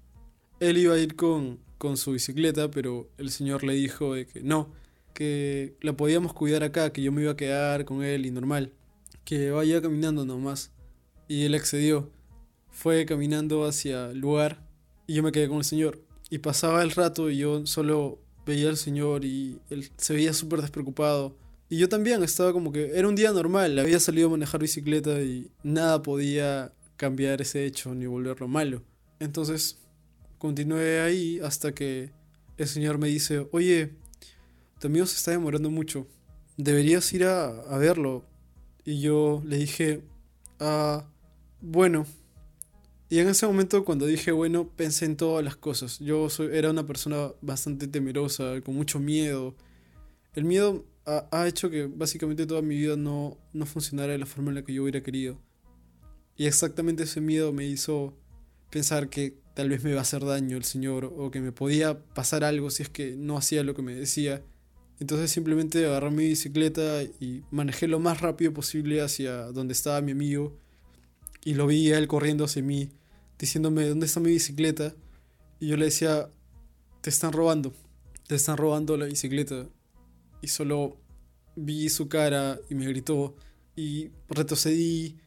Él 0.59 0.77
iba 0.77 0.93
a 0.93 0.97
ir 0.97 1.15
con, 1.15 1.59
con 1.77 1.97
su 1.97 2.11
bicicleta, 2.11 2.69
pero 2.71 3.09
el 3.17 3.31
señor 3.31 3.63
le 3.63 3.73
dijo 3.73 4.13
de 4.13 4.27
que 4.27 4.41
no, 4.41 4.69
que 5.13 5.75
la 5.81 5.93
podíamos 5.93 6.33
cuidar 6.33 6.63
acá, 6.63 6.91
que 6.93 7.01
yo 7.01 7.11
me 7.11 7.23
iba 7.23 7.31
a 7.31 7.37
quedar 7.37 7.85
con 7.85 8.03
él 8.03 8.25
y 8.25 8.31
normal, 8.31 8.73
que 9.25 9.51
vaya 9.51 9.81
caminando 9.81 10.25
nomás. 10.25 10.71
Y 11.27 11.43
él 11.45 11.55
accedió, 11.55 12.11
fue 12.69 13.05
caminando 13.05 13.65
hacia 13.65 14.11
el 14.11 14.19
lugar 14.19 14.65
y 15.07 15.15
yo 15.15 15.23
me 15.23 15.31
quedé 15.31 15.47
con 15.47 15.57
el 15.57 15.63
señor. 15.63 16.01
Y 16.29 16.39
pasaba 16.39 16.81
el 16.83 16.91
rato 16.91 17.29
y 17.29 17.37
yo 17.37 17.65
solo 17.65 18.19
veía 18.45 18.69
al 18.69 18.77
señor 18.77 19.25
y 19.25 19.59
él 19.69 19.89
se 19.97 20.13
veía 20.13 20.33
súper 20.33 20.61
despreocupado. 20.61 21.35
Y 21.69 21.77
yo 21.77 21.87
también 21.89 22.21
estaba 22.23 22.51
como 22.53 22.71
que 22.71 22.97
era 22.97 23.07
un 23.07 23.15
día 23.15 23.31
normal, 23.31 23.79
había 23.79 23.99
salido 23.99 24.27
a 24.27 24.31
manejar 24.31 24.61
bicicleta 24.61 25.21
y 25.21 25.49
nada 25.63 26.01
podía 26.01 26.73
cambiar 27.01 27.41
ese 27.41 27.65
hecho 27.65 27.95
ni 27.95 28.05
volverlo 28.05 28.47
malo. 28.47 28.83
Entonces 29.19 29.79
continué 30.37 31.01
ahí 31.01 31.39
hasta 31.39 31.73
que 31.73 32.11
el 32.57 32.67
señor 32.67 32.99
me 32.99 33.07
dice, 33.07 33.47
oye, 33.51 33.93
tu 34.79 34.85
amigo 34.85 35.07
se 35.07 35.15
está 35.15 35.31
demorando 35.31 35.71
mucho, 35.71 36.05
deberías 36.57 37.11
ir 37.11 37.23
a, 37.23 37.47
a 37.47 37.79
verlo. 37.79 38.23
Y 38.85 39.01
yo 39.01 39.41
le 39.47 39.57
dije, 39.57 40.03
ah, 40.59 41.07
bueno. 41.59 42.05
Y 43.09 43.17
en 43.17 43.29
ese 43.29 43.47
momento 43.47 43.83
cuando 43.83 44.05
dije, 44.05 44.31
bueno, 44.31 44.69
pensé 44.69 45.05
en 45.05 45.17
todas 45.17 45.43
las 45.43 45.55
cosas. 45.55 45.97
Yo 45.97 46.29
soy, 46.29 46.55
era 46.55 46.69
una 46.69 46.85
persona 46.85 47.31
bastante 47.41 47.87
temerosa, 47.87 48.61
con 48.61 48.75
mucho 48.75 48.99
miedo. 48.99 49.55
El 50.35 50.45
miedo 50.45 50.85
ha, 51.07 51.27
ha, 51.31 51.47
hecho 51.47 51.71
que 51.71 51.87
básicamente 51.87 52.45
toda 52.45 52.61
mi 52.61 52.77
vida 52.77 52.95
no, 52.95 53.39
no 53.53 53.65
funcionara 53.65 54.11
de 54.11 54.19
la 54.19 54.27
forma 54.27 54.51
en 54.51 54.55
la 54.55 54.63
que 54.63 54.73
yo 54.73 54.83
hubiera 54.83 55.01
querido. 55.01 55.39
Y 56.41 56.47
exactamente 56.47 57.03
ese 57.03 57.21
miedo 57.21 57.53
me 57.53 57.67
hizo 57.67 58.17
pensar 58.71 59.09
que 59.09 59.37
tal 59.53 59.69
vez 59.69 59.83
me 59.83 59.91
iba 59.91 59.99
a 59.99 60.01
hacer 60.01 60.25
daño 60.25 60.57
el 60.57 60.63
Señor 60.63 61.05
o 61.05 61.29
que 61.29 61.39
me 61.39 61.51
podía 61.51 62.03
pasar 62.15 62.43
algo 62.43 62.71
si 62.71 62.81
es 62.81 62.89
que 62.89 63.15
no 63.15 63.37
hacía 63.37 63.61
lo 63.61 63.75
que 63.75 63.83
me 63.83 63.93
decía. 63.93 64.41
Entonces 64.99 65.29
simplemente 65.29 65.85
agarré 65.85 66.09
mi 66.09 66.29
bicicleta 66.29 67.03
y 67.03 67.43
manejé 67.51 67.87
lo 67.87 67.99
más 67.99 68.21
rápido 68.21 68.55
posible 68.55 69.01
hacia 69.03 69.51
donde 69.51 69.73
estaba 69.73 70.01
mi 70.01 70.13
amigo 70.13 70.57
y 71.45 71.53
lo 71.53 71.67
vi 71.67 71.91
a 71.91 71.99
él 71.99 72.07
corriendo 72.07 72.45
hacia 72.45 72.63
mí, 72.63 72.89
diciéndome, 73.37 73.87
¿dónde 73.87 74.07
está 74.07 74.19
mi 74.19 74.31
bicicleta? 74.31 74.95
Y 75.59 75.67
yo 75.67 75.77
le 75.77 75.85
decía, 75.85 76.27
te 77.01 77.11
están 77.11 77.33
robando, 77.33 77.71
te 78.25 78.33
están 78.33 78.57
robando 78.57 78.97
la 78.97 79.05
bicicleta. 79.05 79.69
Y 80.41 80.47
solo 80.47 80.97
vi 81.55 81.87
su 81.89 82.09
cara 82.09 82.59
y 82.67 82.73
me 82.73 82.87
gritó 82.87 83.35
y 83.75 84.09
retrocedí 84.27 85.19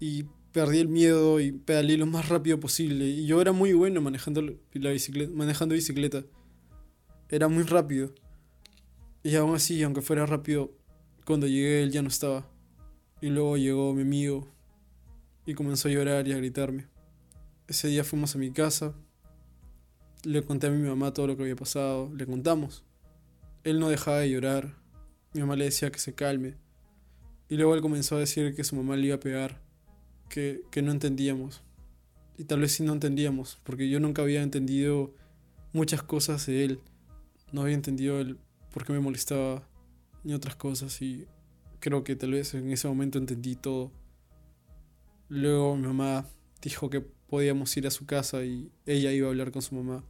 y 0.00 0.24
perdí 0.54 0.78
el 0.78 0.88
miedo 0.88 1.40
y 1.40 1.50
pedaleé 1.50 1.98
lo 1.98 2.06
más 2.06 2.28
rápido 2.28 2.60
posible. 2.60 3.06
Y 3.06 3.26
yo 3.26 3.40
era 3.40 3.50
muy 3.50 3.72
bueno 3.72 4.00
manejando 4.00 4.40
la 4.40 4.90
bicicleta, 4.90 5.32
manejando 5.34 5.74
bicicleta. 5.74 6.24
Era 7.28 7.48
muy 7.48 7.64
rápido. 7.64 8.14
Y 9.24 9.34
aún 9.34 9.56
así, 9.56 9.82
aunque 9.82 10.00
fuera 10.00 10.26
rápido, 10.26 10.70
cuando 11.26 11.48
llegué 11.48 11.82
él 11.82 11.90
ya 11.90 12.02
no 12.02 12.08
estaba. 12.08 12.48
Y 13.20 13.30
luego 13.30 13.56
llegó 13.56 13.92
mi 13.94 14.02
amigo 14.02 14.48
y 15.44 15.54
comenzó 15.54 15.88
a 15.88 15.90
llorar 15.90 16.28
y 16.28 16.32
a 16.32 16.36
gritarme. 16.36 16.86
Ese 17.66 17.88
día 17.88 18.04
fuimos 18.04 18.36
a 18.36 18.38
mi 18.38 18.52
casa. 18.52 18.94
Le 20.22 20.40
conté 20.44 20.68
a 20.68 20.70
mi 20.70 20.86
mamá 20.86 21.12
todo 21.12 21.26
lo 21.26 21.36
que 21.36 21.42
había 21.42 21.56
pasado. 21.56 22.12
Le 22.14 22.26
contamos. 22.26 22.84
Él 23.64 23.80
no 23.80 23.88
dejaba 23.88 24.18
de 24.18 24.30
llorar. 24.30 24.76
Mi 25.32 25.40
mamá 25.40 25.56
le 25.56 25.64
decía 25.64 25.90
que 25.90 25.98
se 25.98 26.14
calme. 26.14 26.54
Y 27.48 27.56
luego 27.56 27.74
él 27.74 27.80
comenzó 27.82 28.14
a 28.14 28.20
decir 28.20 28.54
que 28.54 28.62
su 28.62 28.76
mamá 28.76 28.96
le 28.96 29.06
iba 29.06 29.16
a 29.16 29.20
pegar 29.20 29.64
que, 30.34 30.82
no 30.82 30.90
entendíamos. 30.90 31.62
Y 32.36 32.44
tal 32.44 32.60
vez 32.60 32.72
sí 32.72 32.82
no 32.82 32.92
entendíamos, 32.92 33.60
porque 33.62 33.88
yo 33.88 34.00
nunca 34.00 34.22
había 34.22 34.42
entendido 34.42 35.14
muchas 35.72 36.02
cosas 36.02 36.46
de 36.46 36.64
él. 36.64 36.80
No 37.52 37.62
había 37.62 37.74
entendido 37.74 38.18
el 38.20 38.38
por 38.72 38.84
qué 38.84 38.92
me 38.92 38.98
molestaba 38.98 39.62
ni 40.24 40.34
otras 40.34 40.56
cosas 40.56 41.00
y 41.00 41.26
creo 41.78 42.02
que 42.02 42.16
tal 42.16 42.32
vez 42.32 42.54
en 42.54 42.72
ese 42.72 42.88
momento 42.88 43.18
entendí 43.18 43.54
todo. 43.54 43.92
Luego 45.28 45.76
mi 45.76 45.86
mamá 45.86 46.26
dijo 46.60 46.90
que 46.90 47.00
podíamos 47.00 47.76
ir 47.76 47.86
a 47.86 47.90
su 47.90 48.04
casa 48.04 48.44
y 48.44 48.72
ella 48.86 49.12
iba 49.12 49.28
a 49.28 49.30
hablar 49.30 49.52
con 49.52 49.62
su 49.62 49.76
mamá. 49.76 50.02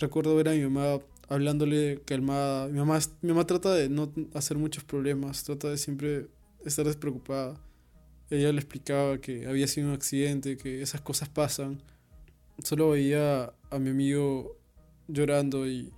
Recuerdo 0.00 0.34
ver 0.34 0.48
a 0.48 0.52
mi 0.52 0.62
mamá 0.62 1.00
hablándole 1.28 2.02
calmada. 2.04 2.66
Mi 2.66 2.78
mamá, 2.78 2.98
mi 3.22 3.28
mamá 3.28 3.46
trata 3.46 3.72
de 3.72 3.88
no 3.88 4.12
hacer 4.34 4.58
muchos 4.58 4.82
problemas, 4.82 5.44
trata 5.44 5.68
de 5.68 5.78
siempre 5.78 6.26
estar 6.64 6.84
despreocupada. 6.84 7.60
Ella 8.30 8.52
le 8.52 8.58
explicaba 8.58 9.18
que 9.18 9.46
había 9.46 9.66
sido 9.66 9.88
un 9.88 9.94
accidente, 9.94 10.56
que 10.56 10.82
esas 10.82 11.00
cosas 11.00 11.28
pasan. 11.28 11.82
Solo 12.62 12.90
veía 12.90 13.52
a 13.70 13.78
mi 13.78 13.90
amigo 13.90 14.56
llorando 15.08 15.66
y, 15.66 15.92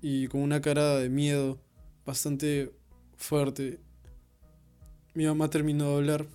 y 0.00 0.28
con 0.28 0.42
una 0.42 0.60
cara 0.60 0.98
de 0.98 1.08
miedo 1.08 1.60
bastante 2.06 2.72
fuerte. 3.16 3.80
Mi 5.14 5.26
mamá 5.26 5.50
terminó 5.50 5.90
de 5.90 5.96
hablar. 5.96 6.26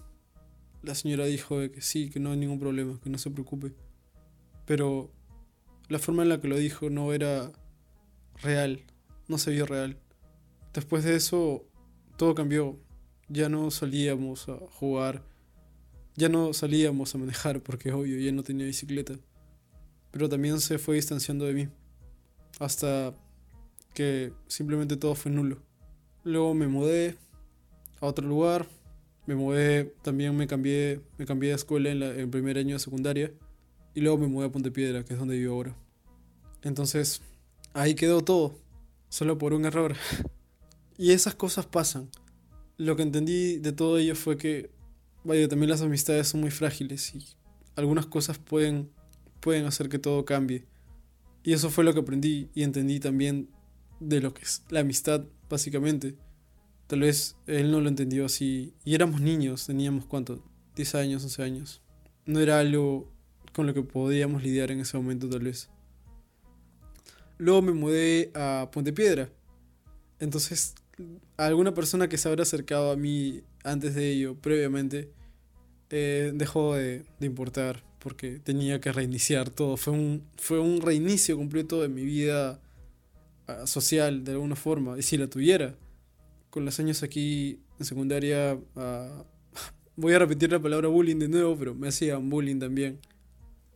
La 0.84 0.96
señora 0.96 1.26
dijo 1.26 1.60
que 1.72 1.82
sí, 1.82 2.10
que 2.10 2.20
no 2.20 2.32
hay 2.32 2.38
ningún 2.38 2.60
problema, 2.60 3.00
que 3.02 3.10
no 3.10 3.18
se 3.18 3.32
preocupe. 3.32 3.74
Pero 4.66 5.12
la 5.88 6.00
forma 6.00 6.24
en 6.24 6.30
la 6.30 6.42
que 6.42 6.48
lo 6.48 6.58
dijo 6.58 6.90
no 6.90 7.14
era 7.14 7.52
real, 8.42 8.84
no 9.28 9.38
se 9.38 9.52
vio 9.52 9.66
real. 9.66 9.98
Después 10.74 11.04
de 11.04 11.16
eso, 11.16 11.66
todo 12.18 12.36
cambió. 12.36 12.78
Ya 13.30 13.50
no 13.50 13.72
salíamos 13.72 14.48
a 14.50 14.58
jugar 14.72 15.24
ya 16.18 16.30
no 16.30 16.52
salíamos 16.52 17.14
a 17.14 17.20
manejar 17.20 17.62
porque 17.62 17.94
obvio 17.94 18.20
ya 18.20 18.32
no 18.32 18.44
tenía 18.44 18.66
bicicleta. 18.66 19.14
Pero 20.12 20.28
también 20.28 20.60
se 20.60 20.80
fue 20.80 20.96
distanciando 20.96 21.46
de 21.46 21.54
mí. 21.54 21.68
Hasta 22.60 23.14
que 23.94 24.34
simplemente 24.48 24.98
todo 24.98 25.14
fue 25.14 25.32
nulo. 25.32 25.60
Luego 26.24 26.56
me 26.56 26.68
mudé 26.68 27.18
a 28.02 28.08
otro 28.08 28.28
lugar. 28.28 28.68
Me 29.28 29.36
mudé, 29.36 29.94
también 30.02 30.36
me 30.36 30.48
cambié, 30.48 31.02
me 31.18 31.26
cambié 31.26 31.50
de 31.50 31.56
escuela 31.56 31.92
en, 31.92 32.02
el 32.02 32.30
primer 32.30 32.58
año 32.58 32.76
de 32.76 32.80
secundaria. 32.80 33.32
Y 33.94 34.02
luego 34.02 34.18
me 34.18 34.28
mudé 34.28 34.48
a 34.48 34.52
Pontepiedra, 34.52 35.06
que 35.06 35.14
es 35.14 35.20
donde 35.20 35.38
vivo 35.38 35.54
ahora. 35.54 35.76
Entonces, 36.64 37.22
ahí 37.74 37.94
quedó 37.94 38.22
todo. 38.22 38.56
Solo 39.10 39.38
por 39.38 39.54
un 39.54 39.66
error. 39.66 39.96
y 40.98 41.12
esas 41.12 41.36
cosas 41.36 41.68
pasan. 41.68 42.10
Lo 42.78 42.96
que 42.96 43.04
entendí 43.04 43.58
de 43.58 43.72
todo 43.72 44.00
ello 44.00 44.16
fue 44.16 44.38
que 44.38 44.77
vaya, 45.28 45.48
también 45.48 45.70
las 45.70 45.82
amistades 45.82 46.30
son 46.30 46.42
muy 46.42 46.52
frágiles 46.52 47.14
y 47.14 47.36
algunas 47.76 48.06
cosas 48.06 48.40
pueden, 48.40 48.90
pueden 49.40 49.66
hacer 49.66 49.90
que 49.90 50.00
todo 50.00 50.26
cambie. 50.26 50.66
Y 51.44 51.54
eso 51.54 51.70
fue 51.70 51.84
lo 51.84 51.94
que 51.94 52.00
aprendí 52.00 52.50
y 52.54 52.64
entendí 52.64 53.00
también 53.00 53.50
de 54.00 54.22
lo 54.22 54.34
que 54.34 54.44
es 54.44 54.64
la 54.70 54.80
amistad, 54.80 55.26
básicamente. 55.50 56.16
Tal 56.88 57.02
vez 57.02 57.36
él 57.46 57.72
no 57.72 57.82
lo 57.82 57.90
entendió 57.90 58.26
así. 58.26 58.74
Y 58.84 58.96
éramos 58.96 59.22
niños, 59.22 59.66
teníamos 59.66 60.06
cuánto, 60.06 60.44
10 60.76 60.96
años, 60.96 61.24
11 61.24 61.44
años. 61.44 61.82
No 62.26 62.40
era 62.40 62.60
algo 62.60 63.12
con 63.54 63.68
lo 63.68 63.74
que 63.74 63.84
podíamos 63.84 64.44
lidiar 64.44 64.72
en 64.72 64.80
ese 64.80 64.98
momento, 64.98 65.30
tal 65.30 65.42
vez. 65.42 65.70
Luego 67.38 67.62
me 67.62 67.74
mudé 67.74 68.32
a 68.34 68.70
Ponte 68.72 68.94
Piedra. 68.94 69.30
Entonces, 70.20 70.74
alguna 71.38 71.74
persona 71.74 72.10
que 72.10 72.18
se 72.18 72.28
habrá 72.28 72.44
acercado 72.44 72.92
a 72.92 72.96
mí 72.96 73.42
antes 73.64 73.96
de 73.96 74.12
ello, 74.12 74.36
previamente, 74.36 75.12
eh, 75.90 76.32
dejó 76.36 76.76
de, 76.76 77.06
importar 77.22 77.84
porque 78.00 78.40
tenía 78.40 78.80
que 78.80 78.92
reiniciar 78.92 79.50
todo. 79.50 79.78
Fue 79.78 79.94
un, 79.94 80.24
fue 80.38 80.60
un 80.60 80.82
reinicio 80.82 81.38
completo 81.38 81.82
de 81.82 81.90
mi 81.90 82.04
vida 82.04 82.60
ah, 83.48 83.68
social, 83.68 84.24
de 84.24 84.34
alguna 84.34 84.56
forma. 84.56 84.98
Y 84.98 85.02
si 85.02 85.18
la 85.18 85.28
tuviera, 85.28 85.76
con 86.50 86.66
los 86.66 86.80
años 86.80 87.04
aquí 87.04 87.60
en 87.80 87.86
secundaria, 87.86 88.58
ah, 88.76 89.24
voy 89.96 90.14
a 90.14 90.20
repetir 90.20 90.52
la 90.52 90.62
palabra 90.62 90.88
bullying 90.88 91.20
de 91.20 91.28
nuevo, 91.28 91.58
pero 91.58 91.76
me 91.76 91.90
hacían 91.90 92.30
bullying 92.30 92.60
también. 92.60 93.00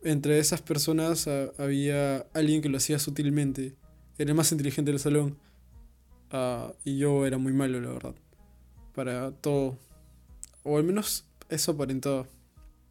Entre 0.02 0.38
esas 0.38 0.62
personas 0.62 1.28
ah, 1.28 1.52
había 1.58 2.26
alguien 2.34 2.62
que 2.62 2.68
lo 2.68 2.78
hacía 2.78 2.98
sutilmente. 2.98 3.74
Era 4.18 4.30
el 4.30 4.36
más 4.36 4.52
inteligente 4.52 4.90
del 4.90 5.00
salón. 5.00 5.36
Y 6.84 6.98
yo 6.98 7.26
era 7.26 7.38
muy 7.38 7.52
malo, 7.52 7.80
la 7.80 7.90
verdad. 7.90 8.14
Para 8.94 9.32
todo. 9.32 9.78
O 10.62 10.78
al 10.78 10.84
menos 10.84 11.26
eso 11.48 11.72
aparentaba. 11.72 12.26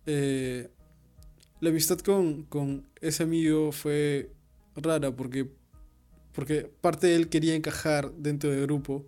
Eh, 0.06 0.70
la 1.60 1.70
amistad 1.70 2.00
con, 2.00 2.44
con, 2.44 2.88
ese 3.02 3.24
amigo 3.24 3.72
fue 3.72 4.32
rara 4.76 5.16
porque, 5.16 5.50
porque 6.34 6.72
parte 6.82 7.08
de 7.08 7.16
él 7.16 7.30
quería 7.30 7.56
encajar 7.56 8.12
dentro 8.14 8.50
del 8.50 8.64
grupo, 8.64 9.06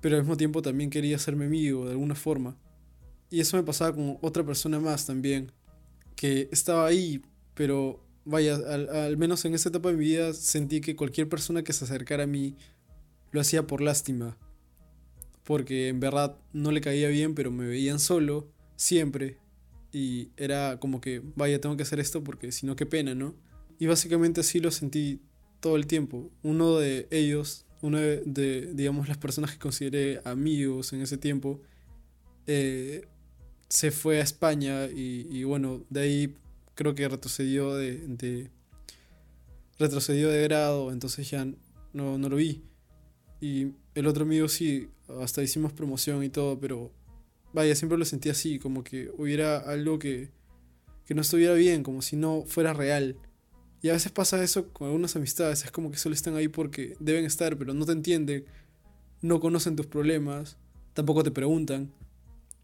pero 0.00 0.16
al 0.16 0.22
mismo 0.22 0.36
tiempo 0.36 0.62
también 0.62 0.90
quería 0.90 1.18
mi 1.34 1.44
amigo 1.44 1.84
de 1.84 1.92
alguna 1.92 2.14
forma. 2.14 2.56
Y 3.28 3.40
eso 3.40 3.56
me 3.56 3.64
pasaba 3.64 3.94
con 3.94 4.18
otra 4.20 4.44
persona 4.44 4.78
más 4.78 5.06
también, 5.06 5.50
que 6.14 6.48
estaba 6.52 6.86
ahí, 6.86 7.22
pero 7.54 8.00
vaya, 8.24 8.54
al, 8.54 8.88
al 8.88 9.16
menos 9.16 9.44
en 9.44 9.54
esa 9.54 9.68
etapa 9.68 9.90
de 9.90 9.96
mi 9.96 10.04
vida 10.04 10.32
sentí 10.32 10.80
que 10.80 10.94
cualquier 10.94 11.28
persona 11.28 11.64
que 11.64 11.72
se 11.72 11.84
acercara 11.84 12.22
a 12.24 12.28
mí 12.28 12.56
lo 13.36 13.42
hacía 13.42 13.66
por 13.66 13.82
lástima, 13.82 14.38
porque 15.44 15.88
en 15.88 16.00
verdad 16.00 16.38
no 16.54 16.72
le 16.72 16.80
caía 16.80 17.08
bien, 17.08 17.34
pero 17.34 17.52
me 17.52 17.66
veían 17.66 18.00
solo 18.00 18.50
siempre. 18.76 19.36
Y 19.92 20.30
era 20.38 20.80
como 20.80 21.02
que, 21.02 21.22
vaya, 21.36 21.60
tengo 21.60 21.76
que 21.76 21.82
hacer 21.82 22.00
esto 22.00 22.24
porque 22.24 22.50
si 22.50 22.64
no, 22.64 22.76
qué 22.76 22.86
pena, 22.86 23.14
¿no? 23.14 23.34
Y 23.78 23.86
básicamente 23.86 24.40
así 24.40 24.58
lo 24.58 24.70
sentí 24.70 25.20
todo 25.60 25.76
el 25.76 25.86
tiempo. 25.86 26.30
Uno 26.42 26.78
de 26.78 27.08
ellos, 27.10 27.66
uno 27.82 27.98
de, 27.98 28.72
digamos, 28.74 29.06
las 29.06 29.18
personas 29.18 29.52
que 29.52 29.58
consideré 29.58 30.22
amigos 30.24 30.94
en 30.94 31.02
ese 31.02 31.18
tiempo, 31.18 31.60
eh, 32.46 33.06
se 33.68 33.90
fue 33.90 34.20
a 34.20 34.22
España 34.22 34.86
y, 34.86 35.44
bueno, 35.44 35.84
de 35.90 36.00
ahí 36.00 36.36
creo 36.74 36.94
que 36.94 37.06
retrocedió 37.06 37.74
de, 37.74 38.50
retrocedió 39.78 40.30
de 40.30 40.42
grado, 40.44 40.90
entonces 40.90 41.28
ya 41.28 41.46
no, 41.92 42.16
no 42.16 42.28
lo 42.30 42.36
vi. 42.36 42.62
Y 43.40 43.72
el 43.94 44.06
otro 44.06 44.24
amigo 44.24 44.48
sí, 44.48 44.88
hasta 45.20 45.42
hicimos 45.42 45.72
promoción 45.72 46.22
y 46.24 46.28
todo, 46.28 46.58
pero 46.58 46.90
vaya, 47.52 47.74
siempre 47.74 47.98
lo 47.98 48.04
sentí 48.04 48.28
así, 48.28 48.58
como 48.58 48.84
que 48.84 49.10
hubiera 49.16 49.58
algo 49.58 49.98
que, 49.98 50.30
que 51.06 51.14
no 51.14 51.22
estuviera 51.22 51.54
bien, 51.54 51.82
como 51.82 52.02
si 52.02 52.16
no 52.16 52.44
fuera 52.46 52.72
real. 52.72 53.16
Y 53.82 53.88
a 53.88 53.92
veces 53.92 54.12
pasa 54.12 54.42
eso 54.42 54.72
con 54.72 54.88
algunas 54.88 55.16
amistades, 55.16 55.64
es 55.64 55.70
como 55.70 55.90
que 55.90 55.98
solo 55.98 56.14
están 56.14 56.36
ahí 56.36 56.48
porque 56.48 56.96
deben 56.98 57.24
estar, 57.24 57.56
pero 57.56 57.74
no 57.74 57.84
te 57.84 57.92
entienden, 57.92 58.44
no 59.22 59.40
conocen 59.40 59.76
tus 59.76 59.86
problemas, 59.86 60.56
tampoco 60.92 61.22
te 61.22 61.30
preguntan. 61.30 61.92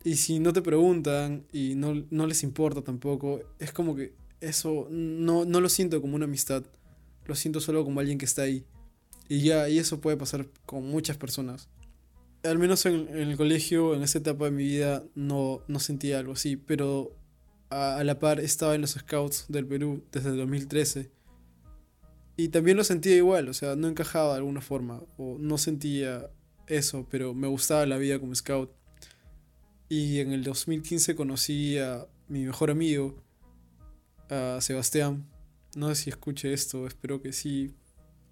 Y 0.05 0.17
si 0.17 0.41
no 0.41 0.53
te 0.53 0.63
preguntan 0.63 1.47
y 1.53 1.75
no, 1.77 2.05
no 2.11 2.27
les 2.27 2.43
importa 2.43 2.83
tampoco, 2.83 3.41
es 3.59 3.73
como 3.73 3.95
que 3.95 4.15
eso 4.41 4.89
no, 4.91 5.45
no 5.45 5.61
lo 5.61 5.69
siento 5.69 6.01
como 6.01 6.17
una 6.17 6.25
amistad, 6.25 6.65
lo 7.27 7.35
siento 7.35 7.61
solo 7.61 7.85
como 7.85 8.01
alguien 8.01 8.19
que 8.19 8.25
está 8.25 8.43
ahí. 8.43 8.65
Y 9.33 9.41
ya, 9.41 9.67
y 9.67 9.79
eso 9.79 9.99
puede 9.99 10.19
pasar 10.19 10.47
con 10.67 10.87
muchas 10.87 11.17
personas. 11.17 11.71
Al 12.45 12.59
menos 12.59 12.85
en, 12.85 13.09
el 13.09 13.35
colegio, 13.39 13.95
en 13.95 14.03
esa 14.03 14.19
etapa 14.19 14.45
de 14.45 14.51
mi 14.51 14.65
vida, 14.65 15.05
no, 15.15 15.63
no 15.69 15.81
sentía 15.81 16.19
algo 16.19 16.35
así, 16.35 16.57
pero 16.59 17.17
a, 17.71 17.97
a 17.97 18.05
la 18.05 18.19
par 18.19 18.41
estaba 18.41 18.75
en 18.75 18.83
los 18.83 18.91
Scouts 18.91 19.47
del 19.49 19.67
Perú 19.67 20.05
desde 20.13 20.29
el 20.29 20.37
2013. 20.37 21.11
Y 22.37 22.49
también 22.49 22.77
lo 22.77 22.85
sentía 22.85 23.17
igual, 23.17 23.49
o 23.49 23.55
sea, 23.55 23.75
no 23.75 23.89
encajaba 23.89 24.33
de 24.33 24.37
alguna 24.41 24.61
forma, 24.61 25.03
o 25.17 25.39
no 25.39 25.57
sentía 25.57 26.29
eso, 26.67 27.07
pero 27.11 27.33
me 27.33 27.47
gustaba 27.47 27.87
la 27.87 27.97
vida 27.97 28.21
como 28.21 28.35
scout. 28.35 28.71
Y 29.89 30.21
en 30.21 30.33
el 30.33 30.45
2015 30.45 31.15
conocí 31.15 31.79
a 31.79 32.07
mi 32.29 32.45
mejor 32.45 32.71
amigo, 32.71 33.25
a 34.29 34.59
Sebastián. 34.61 35.27
No 35.75 35.89
sé 35.89 35.95
si 35.95 36.11
escuche 36.11 36.53
esto, 36.53 36.87
espero 36.87 37.23
que 37.23 37.33
sí. 37.33 37.75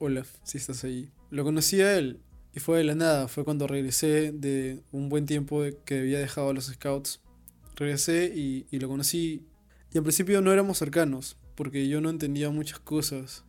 Hola, 0.03 0.25
si 0.45 0.57
estás 0.57 0.83
ahí. 0.85 1.11
Lo 1.29 1.45
conocí 1.45 1.83
a 1.83 1.99
él 1.99 2.21
y 2.55 2.61
fue 2.61 2.79
de 2.79 2.85
la 2.85 2.95
nada, 2.95 3.29
fue 3.29 3.45
cuando 3.45 3.67
regresé 3.67 4.33
de 4.33 4.83
un 4.93 5.11
buen 5.11 5.27
tiempo 5.27 5.63
que 5.85 5.99
había 5.99 6.19
dejado 6.19 6.49
a 6.49 6.53
los 6.55 6.69
scouts. 6.69 7.21
Regresé 7.77 8.33
y, 8.35 8.67
y 8.71 8.79
lo 8.79 8.89
conocí 8.89 9.45
y 9.93 9.99
al 9.99 10.03
principio 10.03 10.41
no 10.41 10.55
éramos 10.55 10.79
cercanos, 10.79 11.37
porque 11.55 11.87
yo 11.87 12.01
no 12.01 12.09
entendía 12.09 12.49
muchas 12.49 12.79
cosas 12.79 13.45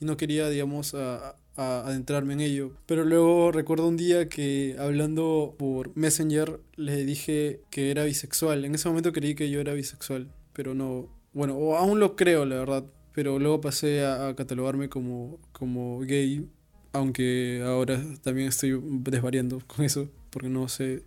y 0.00 0.04
no 0.04 0.16
quería, 0.16 0.48
digamos, 0.48 0.94
a, 0.94 1.36
a 1.54 1.86
adentrarme 1.86 2.32
en 2.32 2.40
ello. 2.40 2.72
Pero 2.86 3.04
luego 3.04 3.52
recuerdo 3.52 3.86
un 3.86 3.96
día 3.96 4.28
que 4.28 4.74
hablando 4.80 5.54
por 5.56 5.96
Messenger 5.96 6.58
le 6.74 7.04
dije 7.04 7.60
que 7.70 7.92
era 7.92 8.02
bisexual. 8.02 8.64
En 8.64 8.74
ese 8.74 8.88
momento 8.88 9.12
creí 9.12 9.36
que 9.36 9.48
yo 9.48 9.60
era 9.60 9.74
bisexual, 9.74 10.34
pero 10.54 10.74
no, 10.74 11.08
bueno, 11.32 11.76
aún 11.76 12.00
lo 12.00 12.16
creo, 12.16 12.44
la 12.46 12.56
verdad. 12.56 12.84
Pero 13.14 13.38
luego 13.38 13.60
pasé 13.60 14.04
a, 14.04 14.34
catalogarme 14.34 14.88
como, 14.88 15.38
como 15.52 16.00
gay, 16.00 16.48
aunque 16.92 17.62
ahora 17.64 18.02
también 18.22 18.48
estoy 18.48 18.80
desvariando 18.82 19.60
con 19.66 19.84
eso, 19.84 20.10
porque 20.30 20.48
no 20.48 20.68
sé, 20.68 20.94
en 20.94 21.02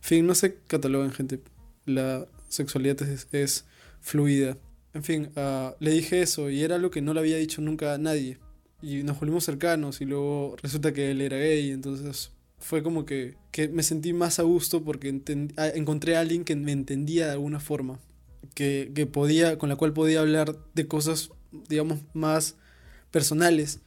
fin, 0.00 0.26
no 0.26 0.34
se 0.34 0.56
catalogan 0.66 1.12
gente. 1.12 1.40
La 1.84 2.26
sexualidad 2.48 3.00
es, 3.02 3.28
es 3.32 3.66
fluida. 4.00 4.56
En 4.94 5.04
fin, 5.04 5.30
uh, 5.36 5.74
le 5.80 5.90
dije 5.92 6.22
eso 6.22 6.50
y 6.50 6.62
era 6.62 6.78
lo 6.78 6.90
que 6.90 7.00
no 7.00 7.14
le 7.14 7.20
había 7.20 7.36
dicho 7.36 7.62
nunca 7.62 7.94
a 7.94 7.98
nadie. 7.98 8.38
Y 8.82 9.04
nos 9.04 9.20
volvimos 9.20 9.44
cercanos 9.44 10.00
y 10.00 10.06
luego 10.06 10.56
resulta 10.62 10.92
que 10.92 11.10
él 11.10 11.20
era 11.20 11.36
gay, 11.38 11.70
entonces 11.70 12.32
fue 12.58 12.82
como 12.82 13.04
que, 13.04 13.36
que 13.50 13.68
me 13.68 13.82
sentí 13.82 14.12
más 14.12 14.38
a 14.38 14.42
gusto 14.42 14.82
porque 14.82 15.08
encontré 15.74 16.16
a 16.16 16.20
alguien 16.20 16.44
que 16.44 16.56
me 16.56 16.72
entendía 16.72 17.26
de 17.26 17.32
alguna 17.32 17.60
forma, 17.60 18.00
que, 18.54 18.90
que 18.94 19.06
podía, 19.06 19.58
con 19.58 19.68
la 19.68 19.76
cual 19.76 19.92
podía 19.92 20.20
hablar 20.20 20.56
de 20.74 20.86
cosas, 20.86 21.30
digamos, 21.68 22.00
más 22.14 22.56
personales 23.10 23.80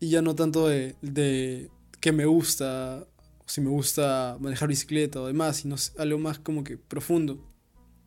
y 0.00 0.10
ya 0.10 0.22
no 0.22 0.34
tanto 0.34 0.68
de, 0.68 0.96
de 1.02 1.70
que 2.00 2.12
me 2.12 2.26
gusta, 2.26 3.06
si 3.46 3.60
me 3.60 3.70
gusta 3.70 4.36
manejar 4.40 4.68
bicicleta 4.68 5.20
o 5.20 5.26
demás, 5.26 5.58
sino 5.58 5.76
algo 5.98 6.18
más 6.18 6.38
como 6.38 6.64
que 6.64 6.76
profundo. 6.76 7.38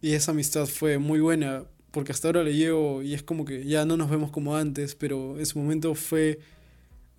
Y 0.02 0.14
esa 0.14 0.32
amistad 0.32 0.66
fue 0.68 0.98
muy 1.00 1.20
buena 1.20 1.66
porque 1.92 2.12
hasta 2.12 2.28
ahora 2.28 2.44
le 2.44 2.54
llevo 2.54 3.02
y 3.02 3.14
es 3.14 3.24
como 3.24 3.46
que 3.46 3.66
ya 3.66 3.86
no 3.86 3.98
nos 3.98 4.10
vemos 4.10 4.32
como 4.32 4.56
antes, 4.56 4.94
pero 4.94 5.40
en 5.40 5.46
su 5.46 5.58
momento 5.58 5.96
fue, 5.96 6.40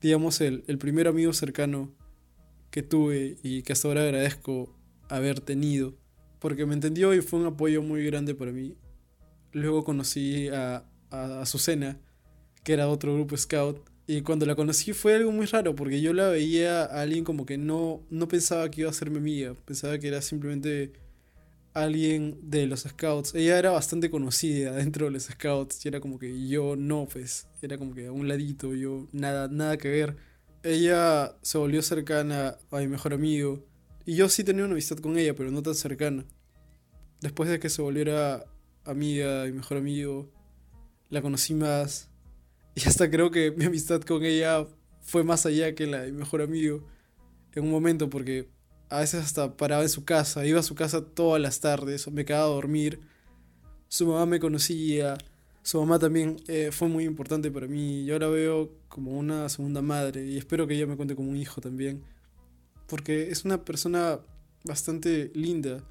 digamos, 0.01 0.41
el, 0.41 0.63
el 0.69 0.79
primer 0.79 1.09
amigo 1.09 1.33
cercano 1.33 1.91
que 2.71 2.83
tuve 2.83 3.39
y 3.43 3.63
que 3.63 3.73
hasta 3.73 3.89
ahora 3.89 4.03
agradezco 4.03 4.73
haber 5.09 5.41
tenido, 5.41 5.95
porque 6.39 6.67
me 6.67 6.75
entendió 6.75 7.15
y 7.15 7.23
fue 7.23 7.41
un 7.41 7.47
apoyo 7.47 7.83
muy 7.83 8.05
grande 8.05 8.35
para 8.35 8.53
mí. 8.53 8.77
Luego 9.53 9.83
conocí 9.83 10.49
a, 10.49 10.85
a 11.11 11.43
Azucena, 11.43 11.99
que 12.65 12.73
era 12.73 12.89
otro 12.89 13.15
grupo 13.15 13.37
scout, 13.37 13.89
y 14.07 14.23
cuando 14.23 14.47
la 14.47 14.55
conocí 14.55 14.95
fue 14.95 15.15
algo 15.17 15.31
muy 15.33 15.45
raro, 15.45 15.75
porque 15.75 16.01
yo 16.01 16.15
la 16.15 16.29
veía 16.29 16.85
a 16.85 17.03
alguien 17.03 17.25
como 17.25 17.45
que 17.45 17.59
no, 17.59 18.01
no 18.09 18.27
pensaba 18.27 18.71
que 18.71 18.81
iba 18.81 18.91
a 18.91 18.95
ser 18.95 19.11
mi 19.11 19.19
amiga, 19.19 19.55
pensaba 19.67 19.99
que 19.99 20.09
era 20.09 20.23
simplemente 20.23 20.93
alguien 21.75 22.39
de 22.43 22.67
los 22.67 22.81
scouts. 22.81 23.35
Ella 23.35 23.59
era 23.59 23.71
bastante 23.71 24.11
conocida 24.11 24.73
dentro 24.73 25.05
de 25.07 25.13
los 25.13 25.25
scouts 25.25 25.85
y 25.85 25.89
era 25.89 26.01
como 26.01 26.19
que 26.19 26.49
yo 26.49 26.75
no, 26.75 27.07
pues, 27.07 27.49
era 27.61 27.77
como 27.77 27.95
que 27.95 28.07
a 28.07 28.13
un 28.13 28.29
ladito, 28.29 28.75
yo 28.75 29.09
nada, 29.13 29.49
nada 29.49 29.77
que 29.77 29.91
ver. 29.91 30.17
Ella 30.63 31.37
se 31.43 31.59
volvió 31.59 31.83
cercana 31.83 32.57
a 32.71 32.79
mi 32.79 32.89
mejor 32.89 33.13
amigo 33.13 33.65
y 34.07 34.17
yo 34.17 34.31
sí 34.31 34.43
tenía 34.43 34.65
una 34.65 34.73
amistad 34.73 34.97
con 34.99 35.19
ella, 35.19 35.35
pero 35.35 35.51
no 35.51 35.63
tan 35.63 35.75
cercana. 35.75 36.25
Después 37.21 37.51
de 37.51 37.59
que 37.61 37.69
se 37.69 37.83
volviera 37.83 38.45
amiga 38.85 39.47
y 39.47 39.53
mejor 39.53 39.77
amigo, 39.77 40.31
la 41.11 41.23
conocí 41.23 41.55
más 41.55 42.11
y 42.75 42.87
hasta 42.87 43.11
creo 43.11 43.31
que 43.31 43.51
mi 43.51 43.65
amistad 43.65 44.01
con 44.03 44.25
ella 44.25 44.67
fue 45.01 45.25
más 45.25 45.47
allá 45.47 45.75
que 45.75 45.87
la 45.87 46.03
de 46.03 46.13
mi 46.13 46.19
mejor 46.19 46.43
amigo 46.43 46.87
en 47.55 47.65
un 47.65 47.71
momento 47.71 48.09
porque 48.09 48.49
a 48.91 49.01
veces 49.01 49.25
hasta 49.25 49.57
paraba 49.57 49.83
en 49.83 49.89
su 49.89 50.05
casa, 50.05 50.47
iba 50.47 50.61
a 50.61 50.63
su 50.63 50.75
casa 50.75 51.05
todas 51.05 51.41
las 51.41 51.61
tardes, 51.61 52.11
me 52.11 52.25
quedaba 52.25 52.45
a 52.45 52.49
dormir. 52.49 53.01
Su 53.89 54.07
mamá 54.07 54.27
me 54.27 54.41
conocía, 54.41 55.19
su 55.63 55.79
mamá 55.81 55.99
también 55.99 56.37
eh, 56.47 56.71
fue 56.73 56.89
muy 56.89 57.05
importante 57.05 57.51
para 57.51 57.67
mí. 57.67 58.05
Yo 58.05 58.19
la 58.19 58.29
veo 58.29 58.71
como 58.89 59.13
una 59.13 59.49
segunda 59.49 59.83
madre 59.83 60.25
y 60.25 60.39
espero 60.39 60.67
que 60.67 60.75
ella 60.75 60.87
me 60.87 60.97
cuente 60.97 61.15
como 61.15 61.31
un 61.31 61.37
hijo 61.37 61.61
también. 61.61 62.03
Porque 62.87 63.31
es 63.31 63.45
una 63.45 63.65
persona 63.65 64.21
bastante 64.65 65.31
linda. 65.35 65.85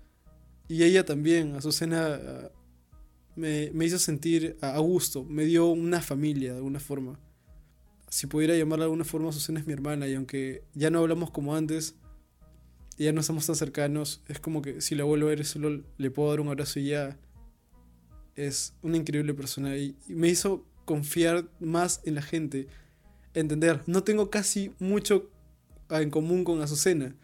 Y 0.68 0.84
ella 0.84 1.06
también, 1.06 1.56
Azucena, 1.56 2.20
me, 3.38 3.86
hizo 3.86 4.00
sentir 4.00 4.58
a 4.62 4.78
gusto, 4.80 5.24
me 5.24 5.46
dio 5.46 5.68
una 5.68 6.02
familia 6.02 6.52
de 6.52 6.58
alguna 6.58 6.80
forma. 6.80 7.20
Si 8.10 8.26
pudiera 8.28 8.56
llamarla 8.56 8.86
de 8.86 8.88
alguna 8.88 9.04
forma, 9.06 9.30
Azucena 9.30 9.60
es 9.60 9.68
mi 9.68 9.74
hermana 9.74 10.08
y 10.08 10.16
aunque 10.16 10.64
ya 10.74 10.90
no 10.90 11.00
hablamos 11.00 11.30
como 11.30 11.56
antes, 11.56 11.96
ya 12.98 13.14
no 13.14 13.22
estamos 13.22 13.46
tan 13.46 13.56
cercanos, 13.56 14.24
es 14.28 14.40
como 14.40 14.62
que 14.62 14.82
si 14.82 14.96
la 14.96 15.04
vuelvo 15.04 15.28
a 15.28 15.30
ver 15.30 15.46
solo 15.46 15.84
le 15.98 16.12
puedo 16.12 16.30
dar 16.30 16.40
un 16.40 16.48
abrazo 16.48 16.80
y 16.80 16.90
ya 16.90 17.18
es 18.36 18.74
una 18.82 18.98
increíble 18.98 19.34
persona 19.34 19.78
y, 19.78 19.96
me 20.08 20.30
hizo 20.30 20.66
confiar 20.86 21.48
más 21.60 22.02
en 22.06 22.16
la 22.16 22.22
gente, 22.22 22.68
entender, 23.34 23.84
no 23.86 24.04
tengo 24.04 24.32
casi 24.32 24.72
mucho 24.80 25.30
en 25.90 26.10
común 26.10 26.44
con 26.44 26.62
Azucena. 26.62 27.16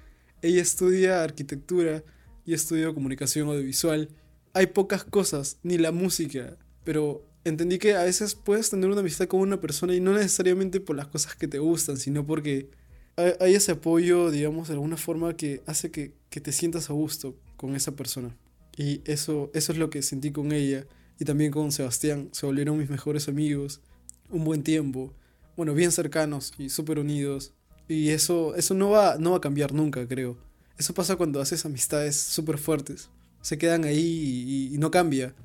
Ella 0.41 0.62
estudia 0.62 1.23
arquitectura 1.23 2.04
y 2.45 2.54
estudio 2.54 2.93
comunicación 2.93 3.47
audiovisual. 3.47 4.10
Hay 4.54 4.68
pocas 4.68 5.04
cosas, 5.04 5.58
ni 5.63 5.78
la 5.78 5.92
música, 5.92 6.58
pero 6.84 7.26
entendí 7.44 7.80
que 7.80 7.96
a 7.96 8.04
veces 8.04 8.36
puedes 8.36 8.70
tener 8.70 8.89
una 8.89 9.02
amistad 9.02 9.28
con 9.28 9.42
una 9.42 9.60
persona 9.60 9.96
y 9.96 10.00
no 10.00 10.13
necesariamente 10.13 10.80
por 10.80 10.96
las 10.96 11.08
cosas 11.08 11.36
que 11.36 11.48
te 11.48 11.60
gustan, 11.60 11.98
sino 11.98 12.26
porque 12.26 12.70
hay 13.16 13.54
ese 13.54 13.74
apoyo, 13.74 14.32
digamos, 14.32 14.68
de 14.68 14.74
alguna 14.74 14.98
forma 14.98 15.36
que 15.36 15.62
hace 15.66 15.92
que, 15.92 16.13
que, 16.30 16.42
te 16.42 16.52
sientas 16.52 16.89
a 16.89 16.94
gusto 16.94 17.36
con 17.58 17.76
esa 17.76 17.96
persona. 17.96 18.36
Y 18.76 19.02
eso, 19.06 19.52
eso 19.54 19.72
es 19.72 19.78
lo 19.78 19.89
que 19.89 20.02
sentí 20.02 20.32
con 20.32 20.52
ella 20.52 20.88
y 21.20 21.26
también 21.26 21.52
con 21.52 21.72
Sebastián. 21.72 22.30
Se 22.32 22.46
volvieron 22.46 22.78
mis 22.78 22.89
mejores 22.89 23.28
amigos, 23.28 23.82
un 24.30 24.44
buen 24.44 24.63
tiempo, 24.63 25.13
bueno, 25.56 25.74
bien 25.74 25.92
cercanos 25.92 26.54
y 26.58 26.70
súper 26.70 27.00
unidos. 27.00 27.54
Y 27.88 28.10
eso, 28.10 28.56
eso 28.56 28.74
no, 28.74 28.89
va, 28.89 29.18
no 29.20 29.32
va 29.32 29.38
a 29.38 29.42
cambiar 29.42 29.74
nunca, 29.74 30.08
creo. 30.08 30.38
Eso 30.78 30.94
pasa 30.94 31.16
cuando 31.16 31.39
haces 31.39 31.66
amistades 31.66 32.16
súper 32.16 32.58
fuertes. 32.58 33.10
Se 33.43 33.60
quedan 33.60 33.84
ahí 33.84 33.99
y, 33.99 34.73
y, 34.73 34.77
no 34.79 34.89
cambia. 34.89 35.36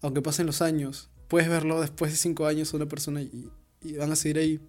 Aunque 0.00 0.22
pasen 0.22 0.46
los 0.46 0.62
años. 0.62 1.10
Puedes 1.26 1.48
verlo 1.48 1.80
después 1.80 2.12
de 2.12 2.16
cinco 2.16 2.46
años 2.46 2.72
a 2.72 2.76
una 2.76 2.86
persona 2.86 3.20
y, 3.20 3.50
y 3.82 3.94
van 3.94 4.12
a 4.12 4.16
seguir 4.16 4.38
ahí 4.38 4.60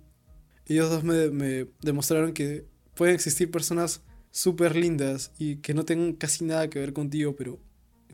ellos 0.71 0.89
dos 0.89 1.03
me, 1.03 1.29
me 1.29 1.67
demostraron 1.81 2.34
que 2.34 2.65
pueden 2.95 3.15
existir 3.15 3.51
personas 3.51 4.01
súper 4.31 4.75
lindas 4.75 5.31
y 5.38 5.57
que 5.57 5.73
no 5.73 5.86
tengan 5.86 6.13
casi 6.13 6.45
nada 6.45 6.69
que 6.69 6.79
ver 6.79 6.93
contigo, 6.93 7.36
pero, 7.36 7.60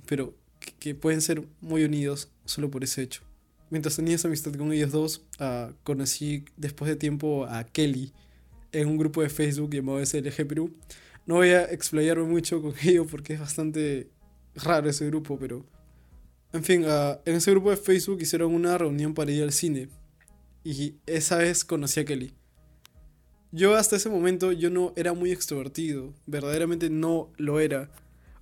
pero 0.07 0.35
que, 0.59 0.73
que, 0.79 0.95
pueden 0.95 1.21
ser 1.21 1.43
muy 1.61 1.83
unidos 1.83 2.31
solo 2.45 2.71
por 2.71 2.83
ese 2.83 3.03
hecho. 3.03 3.21
Mientras 3.69 3.97
tenía 3.97 4.15
esa 4.15 4.27
amistad 4.27 4.53
con 4.53 4.71
ellos 4.71 4.91
dos, 4.91 5.25
uh, 5.39 5.73
conocí 5.83 6.45
después 6.55 6.89
de 6.89 6.95
tiempo 6.95 7.45
a 7.45 7.65
Kelly 7.65 8.13
en 8.71 8.87
un 8.87 8.97
grupo 8.97 9.21
de 9.21 9.29
Facebook 9.29 9.71
llamado 9.71 10.03
SLG 10.03 10.47
Perú. 10.47 10.73
No 11.25 11.35
voy 11.35 11.49
a 11.49 11.65
explayarme 11.65 12.23
mucho 12.23 12.61
con 12.61 12.73
ello 12.83 13.05
porque 13.05 13.33
es 13.33 13.39
bastante 13.39 14.09
raro 14.57 14.89
ese 14.89 15.05
grupo, 15.05 15.37
pero... 15.39 15.65
En 16.53 16.63
fin, 16.63 16.85
uh, 16.85 17.19
en 17.25 17.35
ese 17.35 17.51
grupo 17.51 17.69
de 17.69 17.77
Facebook 17.77 18.21
hicieron 18.21 18.53
una 18.53 18.77
reunión 18.77 19.13
para 19.13 19.31
ir 19.31 19.43
al 19.43 19.51
cine. 19.51 19.89
Y 20.63 20.95
esa 21.05 21.37
vez 21.37 21.63
conocí 21.65 21.99
a 21.99 22.05
Kelly. 22.05 22.33
Yo 23.51 23.75
hasta 23.75 23.95
ese 23.95 24.09
momento 24.09 24.51
yo 24.51 24.69
no 24.69 24.93
era 24.95 25.13
muy 25.13 25.31
extrovertido, 25.31 26.13
verdaderamente 26.25 26.89
no 26.89 27.31
lo 27.37 27.59
era. 27.59 27.89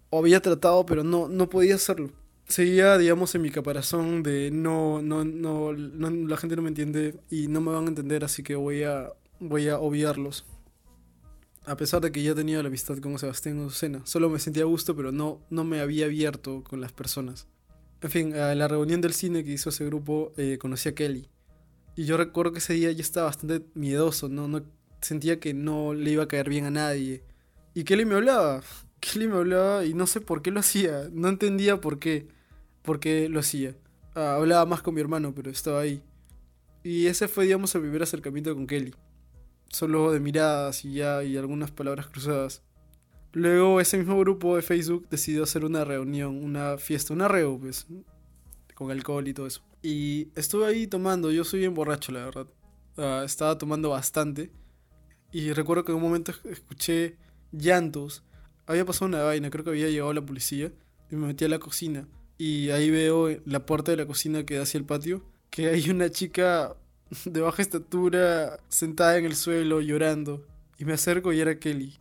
O 0.10 0.20
había 0.20 0.42
tratado, 0.42 0.86
pero 0.86 1.04
no, 1.04 1.28
no 1.28 1.50
podía 1.50 1.76
hacerlo. 1.76 2.12
Seguía, 2.48 2.98
digamos, 2.98 3.34
en 3.36 3.42
mi 3.42 3.50
caparazón 3.50 4.24
de 4.24 4.52
no, 4.52 5.02
no, 5.02 5.24
no, 5.24 5.74
no, 5.74 6.12
la 6.12 6.38
gente 6.38 6.56
no 6.56 6.62
me 6.62 6.70
entiende 6.70 7.16
y 7.30 7.48
no 7.48 7.62
me 7.62 7.72
van 7.72 7.86
a 7.86 7.90
entender, 7.90 8.24
así 8.24 8.44
que 8.44 8.56
voy 8.56 8.84
a, 8.84 9.12
voy 9.40 9.70
a 9.70 9.80
obviarlos. 9.80 10.46
A 11.68 11.76
pesar 11.78 12.00
de 12.02 12.12
que 12.12 12.22
ya 12.22 12.36
tenía 12.36 12.62
la 12.62 12.68
amistad 12.68 12.98
con 13.00 13.18
Sebastián 13.18 13.58
Lucena, 13.58 14.02
solo 14.06 14.30
me 14.30 14.38
sentía 14.40 14.64
a 14.64 14.68
gusto, 14.68 14.96
pero 14.96 15.12
no, 15.12 15.42
no 15.50 15.64
me 15.64 15.80
había 15.80 16.06
abierto 16.06 16.64
con 16.64 16.80
las 16.80 16.92
personas. 16.92 17.48
En 18.02 18.12
fin, 18.12 18.36
a 18.36 18.54
la 18.54 18.68
reunión 18.68 19.02
del 19.02 19.14
cine 19.14 19.44
que 19.44 19.54
hizo 19.54 19.70
ese 19.70 19.84
grupo 19.86 20.32
eh, 20.38 20.60
conocí 20.60 20.90
a 20.90 20.94
Kelly. 20.94 21.28
Y 21.96 22.06
yo 22.06 22.18
recuerdo 22.18 22.52
que 22.52 22.60
ese 22.60 22.74
día 22.74 22.92
yo 22.92 23.02
estaba 23.02 23.28
bastante 23.28 23.66
miedoso, 23.74 24.30
¿no? 24.30 24.48
no 24.48 24.64
Sentía 25.02 25.40
que 25.40 25.54
no 25.54 25.94
le 25.94 26.12
iba 26.12 26.24
a 26.24 26.28
caer 26.28 26.50
bien 26.50 26.66
a 26.66 26.72
nadie. 26.72 27.24
Y 27.74 27.84
Kelly 27.84 28.06
me 28.06 28.16
hablaba. 28.16 28.62
Kelly 29.00 29.28
me 29.28 29.38
hablaba 29.38 29.86
y 29.86 29.94
no 29.94 30.06
sé 30.06 30.22
por 30.22 30.44
qué 30.44 30.52
lo 30.52 30.60
hacía. 30.60 31.10
No 31.12 31.30
entendía 31.30 31.82
por 31.82 31.98
qué. 31.98 32.28
Por 32.84 33.00
qué 33.00 33.28
lo 33.28 33.40
hacía. 33.40 33.76
Ah, 34.14 34.36
hablaba 34.36 34.66
más 34.66 34.82
con 34.82 34.94
mi 34.94 35.02
hermano, 35.02 35.34
pero 35.34 35.50
estaba 35.50 35.80
ahí. 35.82 36.04
Y 36.84 37.08
ese 37.08 37.28
fue, 37.28 37.46
digamos, 37.46 37.74
el 37.74 37.82
primer 37.82 38.04
acercamiento 38.04 38.54
con 38.54 38.68
Kelly. 38.68 38.94
Solo 39.70 40.12
de 40.12 40.20
miradas 40.20 40.86
y 40.86 40.94
ya, 40.94 41.24
y 41.24 41.38
algunas 41.38 41.72
palabras 41.72 42.08
cruzadas. 42.08 42.62
Luego 43.34 43.82
ese 43.82 43.98
mismo 43.98 44.18
grupo 44.18 44.56
de 44.56 44.62
Facebook 44.62 45.08
decidió 45.10 45.44
hacer 45.44 45.66
una 45.66 45.84
reunión, 45.84 46.42
una 46.42 46.78
fiesta, 46.78 47.14
una 47.14 47.28
reo, 47.28 47.60
pues, 47.60 47.86
con 48.76 48.92
alcohol 48.92 49.28
y 49.28 49.34
todo 49.34 49.48
eso. 49.48 49.62
Y 49.82 50.30
estuve 50.36 50.68
ahí 50.68 50.88
tomando, 50.88 51.32
yo 51.32 51.44
soy 51.44 51.60
bien 51.60 51.74
borracho, 51.74 52.12
la 52.12 52.24
verdad. 52.24 52.48
Ah, 52.98 53.24
estaba 53.26 53.58
tomando 53.58 53.90
bastante. 53.90 54.52
Y 55.32 55.52
recuerdo 55.52 55.84
que 55.84 55.92
en 55.92 55.98
un 55.98 56.04
momento 56.04 56.32
escuché 56.46 57.18
llantos. 57.52 58.24
Había 58.68 58.86
pasado 58.86 59.08
una 59.08 59.22
vaina, 59.22 59.50
creo 59.50 59.66
que 59.66 59.72
había 59.72 59.90
llegado 59.90 60.14
la 60.14 60.26
policía. 60.26 60.72
Y 61.12 61.16
me 61.18 61.28
metí 61.28 61.44
a 61.44 61.50
la 61.50 61.60
cocina. 61.60 62.08
Y 62.38 62.70
ahí 62.70 62.90
veo 62.90 63.30
la 63.46 63.66
puerta 63.66 63.92
de 63.92 63.98
la 63.98 64.06
cocina 64.06 64.46
que 64.46 64.56
da 64.56 64.64
hacia 64.64 64.78
el 64.78 64.86
patio. 64.86 65.24
Que 65.50 65.68
hay 65.68 65.90
una 65.90 66.10
chica 66.10 66.78
de 67.26 67.42
baja 67.42 67.62
estatura 67.62 68.60
sentada 68.70 69.18
en 69.18 69.26
el 69.26 69.36
suelo 69.36 69.82
llorando. 69.82 70.46
Y 70.78 70.86
me 70.86 70.94
acerco 70.94 71.32
y 71.32 71.40
era 71.40 71.58
Kelly 71.58 71.98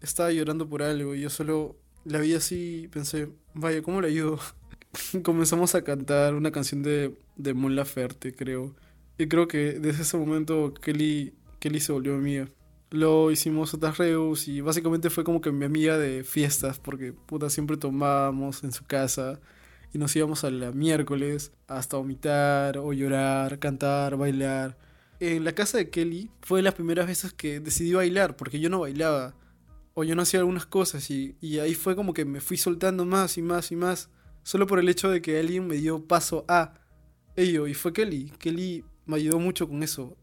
estaba 0.00 0.30
llorando 0.30 0.68
por 0.68 0.82
algo 0.82 1.14
y 1.14 1.22
yo 1.22 1.30
solo 1.30 1.76
la 2.04 2.20
vi 2.20 2.34
así 2.34 2.82
y 2.84 2.88
pensé, 2.88 3.28
vaya, 3.54 3.82
¿cómo 3.82 4.00
le 4.00 4.08
ayudo? 4.08 4.38
Comenzamos 5.22 5.74
a 5.74 5.82
cantar 5.82 6.34
una 6.34 6.52
canción 6.52 6.82
de, 6.82 7.16
de 7.36 7.54
Mon 7.54 7.74
Laferte, 7.74 8.32
creo. 8.32 8.74
Y 9.18 9.26
creo 9.28 9.48
que 9.48 9.78
desde 9.80 10.02
ese 10.02 10.16
momento 10.16 10.72
Kelly, 10.74 11.34
Kelly 11.58 11.80
se 11.80 11.92
volvió 11.92 12.14
amiga. 12.14 12.48
Luego 12.90 13.32
hicimos 13.32 13.74
otras 13.74 13.98
reus 13.98 14.46
y 14.46 14.60
básicamente 14.60 15.10
fue 15.10 15.24
como 15.24 15.40
que 15.40 15.50
mi 15.50 15.64
amiga 15.64 15.98
de 15.98 16.22
fiestas, 16.22 16.78
porque 16.78 17.12
puta 17.12 17.50
siempre 17.50 17.76
tomábamos 17.76 18.62
en 18.62 18.72
su 18.72 18.84
casa 18.84 19.40
y 19.92 19.98
nos 19.98 20.14
íbamos 20.16 20.44
a 20.44 20.50
la 20.50 20.72
miércoles 20.72 21.52
hasta 21.66 21.96
vomitar 21.96 22.78
o 22.78 22.92
llorar, 22.92 23.58
cantar, 23.58 24.16
bailar. 24.16 24.76
En 25.20 25.44
la 25.44 25.54
casa 25.54 25.78
de 25.78 25.90
Kelly 25.90 26.30
fue 26.42 26.58
de 26.58 26.64
las 26.64 26.74
primeras 26.74 27.06
veces 27.06 27.32
que 27.32 27.60
decidí 27.60 27.94
bailar, 27.94 28.36
porque 28.36 28.60
yo 28.60 28.68
no 28.68 28.80
bailaba 28.80 29.34
o 29.94 30.04
yo 30.04 30.14
no 30.14 30.22
hacía 30.22 30.40
algunas 30.40 30.66
cosas 30.66 31.10
y, 31.10 31.36
ahí 31.58 31.74
fue 31.74 31.96
como 31.96 32.12
que 32.12 32.26
me 32.26 32.40
fui 32.40 32.58
soltando 32.58 33.06
más 33.06 33.38
y 33.38 33.42
más 33.42 33.72
y 33.72 33.76
más, 33.76 34.10
solo 34.42 34.66
por 34.66 34.78
el 34.78 34.90
hecho 34.90 35.08
de 35.08 35.22
que 35.22 35.40
alguien 35.40 35.66
me 35.66 35.76
dio 35.76 36.06
paso 36.06 36.44
a 36.48 36.74
ello 37.34 37.66
y 37.66 37.72
fue 37.72 37.94
Kelly. 37.94 38.30
Kelly 38.38 38.84
me 39.06 39.16
ayudó 39.16 39.38
mucho 39.38 39.66
con 39.66 39.82
eso. 39.82 40.14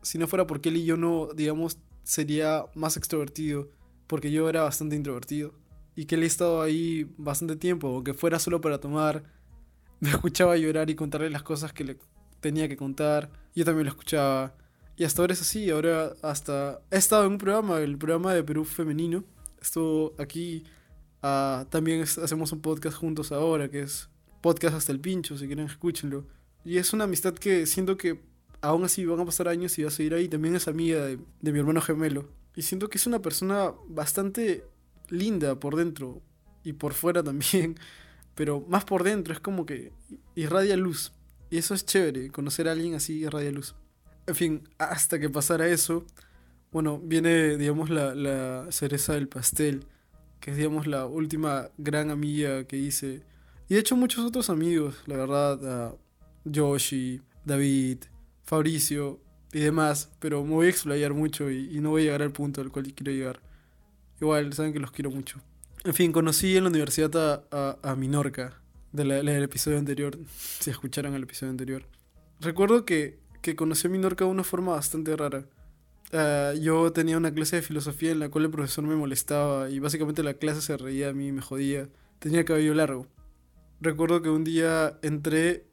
Si 0.00 0.16
no 0.16 0.28
fuera 0.28 0.46
por 0.46 0.60
Kelly 0.60 0.84
yo 0.84 0.96
no, 0.96 1.28
digamos, 1.34 1.78
sería 2.04 2.66
más 2.76 2.96
extrovertido, 2.96 3.68
porque 4.06 4.30
yo 4.30 4.48
era 4.48 4.62
bastante 4.62 4.94
introvertido. 4.94 5.54
Y 5.96 6.04
Kelly 6.04 6.24
ha 6.24 6.26
estado 6.26 6.60
ahí 6.60 7.10
bastante 7.16 7.56
tiempo, 7.56 7.88
aunque 7.88 8.12
fuera 8.12 8.38
solo 8.38 8.60
para 8.60 8.78
tomar, 8.78 9.24
me 10.00 10.10
escuchaba 10.10 10.56
llorar 10.56 10.90
y 10.90 10.94
contarle 10.94 11.30
las 11.30 11.42
cosas 11.42 11.72
que 11.72 11.84
le 11.84 11.98
tenía 12.40 12.68
que 12.68 12.76
contar. 12.76 13.30
Yo 13.54 13.64
también 13.64 13.86
lo 13.86 13.90
escuchaba. 13.90 14.54
Y 14.98 15.04
hasta 15.04 15.22
ahora 15.22 15.32
es 15.32 15.40
así, 15.40 15.70
ahora 15.70 16.12
hasta... 16.22 16.80
He 16.90 16.98
estado 16.98 17.24
en 17.24 17.32
un 17.32 17.38
programa, 17.38 17.80
el 17.80 17.96
programa 17.96 18.34
de 18.34 18.44
Perú 18.44 18.64
Femenino. 18.64 19.24
Estuvo 19.60 20.14
aquí, 20.18 20.64
uh, 21.22 21.64
también 21.70 22.02
hacemos 22.02 22.52
un 22.52 22.60
podcast 22.60 22.96
juntos 22.96 23.32
ahora, 23.32 23.70
que 23.70 23.80
es 23.80 24.08
Podcast 24.42 24.76
hasta 24.76 24.92
el 24.92 25.00
pincho, 25.00 25.36
si 25.36 25.46
quieren 25.46 25.66
escúchenlo. 25.66 26.26
Y 26.64 26.76
es 26.76 26.92
una 26.92 27.04
amistad 27.04 27.34
que 27.34 27.66
siento 27.66 27.96
que 27.96 28.22
aún 28.60 28.84
así 28.84 29.04
van 29.04 29.20
a 29.20 29.24
pasar 29.24 29.48
años 29.48 29.78
y 29.78 29.82
va 29.82 29.88
a 29.88 29.90
seguir 29.90 30.14
ahí. 30.14 30.28
También 30.28 30.56
es 30.56 30.68
amiga 30.68 31.04
de, 31.04 31.18
de 31.40 31.52
mi 31.52 31.58
hermano 31.58 31.80
gemelo. 31.80 32.28
Y 32.54 32.62
siento 32.62 32.88
que 32.88 32.98
es 32.98 33.06
una 33.06 33.20
persona 33.20 33.72
bastante 33.88 34.64
linda 35.10 35.58
por 35.58 35.76
dentro 35.76 36.22
y 36.62 36.72
por 36.74 36.94
fuera 36.94 37.22
también. 37.22 37.76
Pero 38.34 38.60
más 38.68 38.84
por 38.84 39.02
dentro, 39.02 39.32
es 39.32 39.40
como 39.40 39.64
que 39.64 39.92
irradia 40.34 40.76
luz. 40.76 41.12
Y 41.50 41.58
eso 41.58 41.74
es 41.74 41.86
chévere, 41.86 42.30
conocer 42.30 42.68
a 42.68 42.72
alguien 42.72 42.94
así 42.94 43.14
irradia 43.20 43.50
luz. 43.50 43.74
En 44.26 44.34
fin, 44.34 44.68
hasta 44.78 45.18
que 45.18 45.30
pasara 45.30 45.68
eso, 45.68 46.04
bueno, 46.72 47.00
viene, 47.02 47.56
digamos, 47.56 47.88
la, 47.90 48.66
cereza 48.70 49.14
del 49.14 49.28
pastel, 49.28 49.86
que 50.40 50.50
es, 50.50 50.56
digamos, 50.56 50.86
la 50.86 51.06
última 51.06 51.70
gran 51.78 52.10
amiga 52.10 52.64
que 52.64 52.76
hice. 52.76 53.22
Y 53.68 53.74
de 53.74 53.80
hecho 53.80 53.96
muchos 53.96 54.24
otros 54.24 54.50
amigos, 54.50 54.96
la 55.06 55.16
verdad, 55.16 55.96
Yoshi, 56.44 57.22
David, 57.44 57.98
Fabricio 58.42 59.20
y 59.52 59.60
demás, 59.60 60.10
pero 60.18 60.44
me 60.44 60.50
voy 60.50 60.66
a 60.66 60.70
explayar 60.70 61.14
mucho 61.14 61.50
y, 61.50 61.80
no 61.80 61.90
voy 61.90 62.02
a 62.02 62.04
llegar 62.06 62.22
al 62.22 62.32
punto 62.32 62.60
al 62.60 62.70
cual 62.70 62.92
quiero 62.94 63.12
llegar. 63.12 63.40
Igual, 64.20 64.52
saben 64.52 64.72
que 64.72 64.80
los 64.80 64.90
quiero 64.90 65.10
mucho. 65.10 65.40
En 65.84 65.94
fin, 65.94 66.12
conocí 66.12 66.56
en 66.56 66.64
la 66.64 66.70
universidad 66.70 67.44
a, 67.50 67.78
a, 67.82 67.96
Minorca, 67.96 68.60
del 68.92 69.28
episodio 69.28 69.78
anterior, 69.78 70.18
si 70.58 70.70
escucharon 70.70 71.14
el 71.14 71.22
episodio 71.22 71.50
anterior. 71.50 71.84
Recuerdo 72.40 72.84
que 72.84 73.18
que 73.46 73.54
conocí 73.54 73.86
a 73.86 73.90
Minorca 73.90 74.24
de 74.24 74.30
una 74.32 74.42
forma 74.42 74.72
bastante 74.72 75.16
rara. 75.16 75.46
Ah, 76.12 76.52
yo 76.60 76.92
tenía 76.92 77.16
una 77.16 77.32
clase 77.32 77.54
de 77.54 77.62
filosofía 77.62 78.10
en 78.10 78.18
la 78.18 78.28
cual 78.28 78.46
el 78.46 78.50
profesor 78.50 78.82
me 78.82 78.96
molestaba 78.96 79.70
y 79.70 79.78
básicamente 79.78 80.24
la 80.24 80.34
clase 80.34 80.60
se 80.62 80.76
reía 80.76 81.10
a 81.10 81.12
mí, 81.12 81.30
me 81.30 81.42
jodía. 81.42 81.88
Tenía 82.18 82.44
cabello 82.44 82.74
largo. 82.74 83.06
Recuerdo 83.80 84.20
que 84.20 84.30
un 84.30 84.42
día 84.42 84.98
entré 85.02 85.64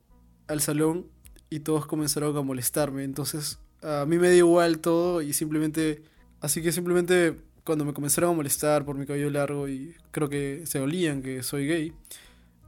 al 0.47 0.61
salón 0.61 1.07
y 1.49 1.61
todos 1.61 1.87
comenzaron 1.87 2.37
a 2.37 2.43
molestarme. 2.43 3.03
Entonces 3.03 3.57
a 3.81 4.05
mí 4.07 4.19
me 4.19 4.29
dio 4.29 4.45
igual 4.45 4.77
todo 4.77 5.23
y 5.23 5.33
simplemente... 5.33 6.03
Así 6.41 6.61
que 6.61 6.71
simplemente 6.71 7.41
cuando 7.63 7.85
me 7.85 7.93
comenzaron 7.93 8.31
a 8.31 8.33
molestar 8.33 8.85
por 8.85 8.97
mi 8.97 9.05
cabello 9.05 9.29
largo 9.29 9.67
y 9.67 9.95
creo 10.11 10.29
que 10.29 10.63
se 10.65 10.79
olían 10.79 11.21
que 11.21 11.43
soy 11.43 11.67
gay, 11.67 11.93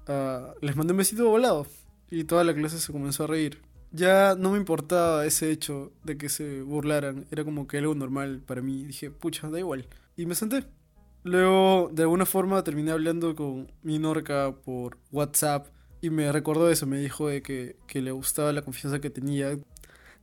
ah, 0.08 0.54
les 0.62 0.76
mandé 0.76 0.94
un 0.94 0.98
besito 0.98 1.30
volado 1.30 1.68
y 2.10 2.24
toda 2.24 2.44
la 2.44 2.54
clase 2.54 2.80
se 2.80 2.92
comenzó 2.92 3.26
a 3.26 3.28
reír 3.28 3.60
ya 3.96 4.36
no 4.36 4.52
me 4.52 4.58
importaba 4.58 5.26
ese 5.26 5.52
hecho 5.52 5.92
de 6.04 6.18
que 6.18 6.30
se 6.30 6.62
burlaran. 6.62 7.26
Era 7.32 7.44
como 7.44 7.68
que 7.68 7.78
algo 7.78 7.96
normal 7.96 8.42
para 8.46 8.62
mí. 8.62 8.86
Dije, 8.86 9.10
pucha, 9.10 9.50
da 9.50 9.60
igual. 9.60 9.88
Y 10.18 10.26
me 10.26 10.36
senté. 10.36 10.66
Luego, 11.24 11.90
de 11.92 12.04
alguna 12.04 12.26
forma, 12.26 12.64
terminé 12.64 12.92
hablando 12.92 13.36
con 13.36 13.72
mi 13.84 13.98
Norca 13.98 14.54
por 14.54 14.98
WhatsApp. 15.12 15.68
Y 16.02 16.10
me 16.10 16.32
recordó 16.32 16.70
eso. 16.70 16.86
Me 16.86 17.00
dijo 17.00 17.30
de 17.30 17.42
que, 17.42 17.78
que 17.88 18.02
le 18.02 18.12
gustaba 18.12 18.52
la 18.52 18.62
confianza 18.62 19.00
que 19.00 19.10
tenía. 19.10 19.58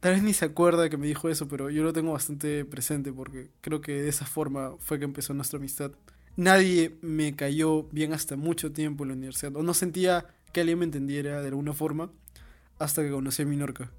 Tal 0.03 0.15
vez 0.15 0.23
ni 0.25 0.33
se 0.33 0.47
acuerda 0.47 0.91
que 0.91 0.97
me 0.97 1.07
dijo 1.07 1.29
eso, 1.29 1.47
pero 1.47 1.71
yo 1.71 1.85
lo 1.85 1.93
tengo 1.93 2.11
bastante 2.11 2.65
presente 2.65 3.12
porque 3.12 3.53
creo 3.61 3.81
que 3.81 4.03
de 4.03 4.09
esa 4.09 4.27
forma 4.27 4.75
fue 4.81 4.99
que 4.99 5.05
empezó 5.05 5.33
nuestra 5.33 5.61
amistad. 5.61 5.93
Nadie 6.35 6.99
me 7.03 7.37
cayó 7.37 7.85
bien 7.85 8.12
hasta 8.12 8.35
mucho 8.35 8.73
tiempo 8.73 9.05
en 9.05 9.11
la 9.11 9.15
universidad. 9.15 9.55
O 9.55 9.62
no 9.62 9.75
sentía 9.75 10.27
que 10.53 10.62
alguien 10.62 10.81
me 10.81 10.87
entendiera 10.87 11.41
de 11.41 11.47
alguna 11.47 11.73
forma 11.73 12.11
hasta 12.81 13.03
que 13.03 13.12
conocí 13.12 13.43
a 13.43 13.47
Minorca. 13.47 13.93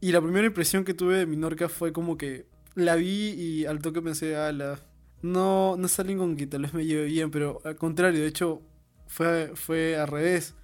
Y 0.00 0.10
la 0.10 0.20
primera 0.20 0.48
impresión 0.48 0.84
que 0.84 0.92
tuve 0.92 1.18
de 1.18 1.26
Minorca 1.26 1.68
fue 1.68 1.92
como 1.92 2.18
que 2.18 2.46
la 2.74 2.96
vi 2.96 3.30
y 3.30 3.64
al 3.64 3.78
toque 3.78 4.02
pensé, 4.02 4.34
ah, 4.34 4.50
la... 4.50 4.80
no, 5.22 5.76
no 5.76 5.86
es 5.86 6.00
alguien 6.00 6.18
con 6.18 6.34
quien 6.34 6.50
tal 6.50 6.62
vez 6.62 6.74
me 6.74 6.84
lleve 6.84 7.04
bien, 7.04 7.30
pero 7.30 7.60
al 7.64 7.76
contrario, 7.76 8.20
de 8.20 8.26
hecho, 8.26 8.60
fue, 9.06 9.52
fue 9.54 9.96
al 9.96 10.08
revés. 10.08 10.56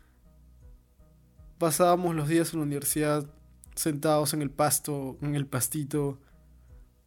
Pasábamos 1.59 2.17
los 2.17 2.27
días 2.27 2.53
en 2.53 2.59
la 2.59 2.67
universidad 2.67 3.38
sentados 3.79 4.35
en 4.35 4.43
el 4.43 4.51
pasto, 4.51 5.17
en 5.23 5.35
el 5.35 5.47
pastito, 5.47 6.19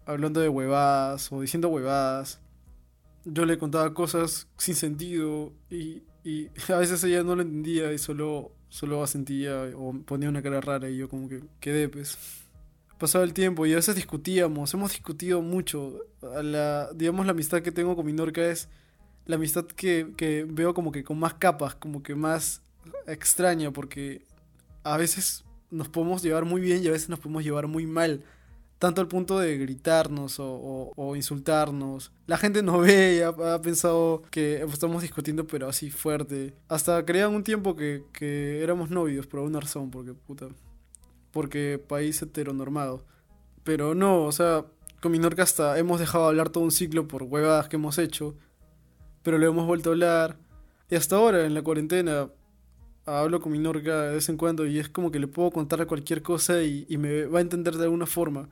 hablando 0.06 0.40
de 0.40 0.50
huevadas 0.50 1.32
o 1.32 1.42
diciendo 1.42 1.70
huevadas. 1.70 2.42
Yo 3.26 3.46
le 3.46 3.58
contaba 3.58 3.94
cosas 3.94 4.48
sin 4.58 4.76
sentido 4.76 5.54
y, 5.70 6.04
y 6.24 6.50
a 6.72 6.78
veces 6.78 7.04
ella 7.04 7.24
no 7.24 7.36
lo 7.36 7.42
entendía 7.42 7.92
y 7.94 7.98
solo 7.98 8.52
solo 8.70 9.06
sentía 9.06 9.64
o 9.76 9.94
ponía 10.06 10.30
una 10.30 10.42
cara 10.42 10.62
rara 10.62 10.90
y 10.90 10.98
yo 10.98 11.10
como 11.10 11.28
que 11.28 11.44
quedé, 11.60 11.90
pues. 11.90 12.18
Pasaba 12.98 13.24
el 13.24 13.34
tiempo 13.34 13.66
y 13.66 13.74
a 13.74 13.78
veces 13.78 13.96
discutíamos, 13.96 14.74
hemos 14.76 14.92
discutido 14.92 15.42
mucho. 15.42 16.06
La, 16.22 16.92
digamos, 16.94 17.26
la 17.26 17.32
amistad 17.32 17.62
que 17.62 17.72
tengo 17.72 17.96
con 17.96 18.06
mi 18.06 18.14
Norca 18.14 18.46
es 18.46 18.70
la 19.26 19.38
amistad 19.38 19.66
que, 19.66 20.14
que 20.16 20.46
veo 20.48 20.76
como 20.76 20.92
que 20.92 21.04
con 21.04 21.18
más 21.18 21.34
capas, 21.34 21.74
como 21.76 22.04
que 22.04 22.14
más 22.14 22.62
extraña, 23.08 23.72
porque 23.72 24.24
a 24.84 24.98
veces 24.98 25.44
nos 25.72 25.90
podemos 25.90 26.22
llevar 26.22 26.46
muy 26.46 26.62
bien 26.62 26.84
y 26.84 26.88
a 26.88 26.92
veces 26.92 27.10
nos 27.10 27.20
podemos 27.20 27.44
llevar 27.44 27.68
muy 27.68 27.88
mal 27.88 28.24
tanto 28.82 29.00
al 29.00 29.08
punto 29.08 29.38
de 29.38 29.60
gritarnos 29.60 30.38
o, 30.40 31.14
insultarnos. 31.16 32.12
La 32.26 32.38
gente 32.38 32.64
nos 32.64 32.82
ve 32.82 33.18
y 33.18 33.22
ha, 33.22 33.62
pensado 33.62 34.24
que 34.32 34.64
estamos 34.64 35.04
discutiendo, 35.04 35.46
pero 35.46 35.70
así 35.70 35.92
fuerte. 35.92 36.56
Hasta 36.68 37.06
creían 37.06 37.36
un 37.36 37.44
tiempo 37.44 37.76
que, 37.76 38.04
éramos 38.64 38.90
novios 38.90 39.28
por 39.28 39.40
alguna 39.40 39.60
razón, 39.60 39.92
porque 39.92 40.16
puta. 40.16 40.48
Porque 41.30 41.80
país 41.88 42.20
heteronormado. 42.24 43.06
Pero 43.64 43.94
no, 43.94 44.24
o 44.24 44.32
sea, 44.32 44.66
con 45.00 45.12
Minorca 45.12 45.44
hasta 45.44 45.78
hemos 45.78 46.00
dejado 46.00 46.24
de 46.24 46.30
hablar 46.30 46.50
todo 46.50 46.64
un 46.64 46.72
ciclo 46.72 47.08
por 47.08 47.22
huevadas 47.22 47.70
que 47.70 47.76
hemos 47.76 48.00
hecho. 48.00 48.34
Pero 49.22 49.38
le 49.38 49.46
hemos 49.46 49.68
vuelto 49.68 49.92
a 49.92 49.94
hablar. 49.94 50.38
Y 50.90 50.96
hasta 50.96 51.18
ahora, 51.18 51.46
en 51.46 51.54
la 51.54 51.62
cuarentena, 51.62 52.30
hablo 53.06 53.42
con 53.42 53.52
mi 53.52 53.60
norca 53.60 54.04
de 54.04 54.16
vez 54.16 54.30
en 54.30 54.38
cuando 54.38 54.66
y 54.66 54.80
es 54.80 54.90
como 54.90 55.12
que 55.12 55.20
le 55.20 55.28
puedo 55.28 55.52
contar 55.52 55.86
cualquier 55.88 56.22
cosa 56.22 56.62
y, 56.64 56.86
me 56.98 57.26
va 57.26 57.40
a 57.40 57.42
entender 57.42 57.76
de 57.78 57.84
alguna 57.84 58.06
forma. 58.06 58.50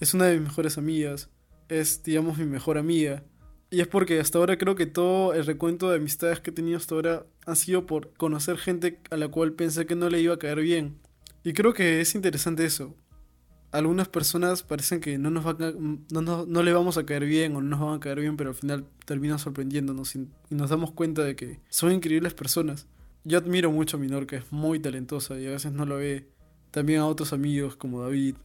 Es 0.00 0.14
una 0.14 0.26
de 0.26 0.38
mis 0.38 0.48
mejores 0.48 0.78
amigas, 0.78 1.30
es, 1.68 2.02
digamos, 2.02 2.38
mi 2.38 2.44
mejor 2.44 2.78
amiga. 2.78 3.22
Y 3.70 3.80
es 3.80 3.88
porque 3.88 4.20
hasta 4.20 4.38
ahora 4.38 4.58
creo 4.58 4.76
que 4.76 4.86
todo 4.86 5.34
el 5.34 5.44
recuento 5.44 5.90
de 5.90 5.96
amistades 5.96 6.40
que 6.40 6.50
he 6.50 6.54
tenido 6.54 6.76
hasta 6.76 6.94
ahora 6.94 7.26
han 7.46 7.56
sido 7.56 7.86
por 7.86 8.12
conocer 8.14 8.58
gente 8.58 9.00
a 9.10 9.16
la 9.16 9.28
cual 9.28 9.54
pensé 9.54 9.86
que 9.86 9.96
no 9.96 10.08
le 10.08 10.20
iba 10.20 10.34
a 10.34 10.38
caer 10.38 10.60
bien. 10.60 10.98
Y 11.42 11.52
creo 11.52 11.74
que 11.74 12.00
es 12.00 12.14
interesante 12.14 12.64
eso. 12.64 12.94
Algunas 13.72 14.08
personas 14.08 14.62
parecen 14.62 15.00
que 15.00 15.18
no 15.18 15.30
nos 15.30 15.46
va 15.46 15.56
no, 15.58 16.46
no, 16.46 16.62
le 16.62 16.72
vamos 16.72 16.96
a 16.96 17.04
caer 17.04 17.24
bien 17.24 17.56
o 17.56 17.60
no 17.60 17.68
nos 17.68 17.80
van 17.80 17.94
a 17.94 18.00
caer 18.00 18.20
bien, 18.20 18.36
pero 18.36 18.50
al 18.50 18.56
final 18.56 18.86
terminan 19.04 19.38
sorprendiéndonos 19.38 20.14
y, 20.14 20.28
nos 20.50 20.70
damos 20.70 20.92
cuenta 20.92 21.22
de 21.22 21.36
que 21.36 21.60
son 21.68 21.92
increíbles 21.92 22.34
personas. 22.34 22.86
Yo 23.28 23.38
admiro 23.38 23.72
mucho 23.72 23.96
a 23.96 24.00
Minor, 24.00 24.24
que 24.24 24.36
es 24.36 24.52
muy 24.52 24.78
talentosa 24.78 25.36
y 25.36 25.48
a 25.48 25.50
veces 25.50 25.72
no 25.72 25.84
lo 25.84 25.96
ve. 25.96 26.28
También 26.70 27.00
a 27.00 27.06
otros 27.06 27.32
amigos 27.32 27.74
como 27.74 28.02
David. 28.02 28.36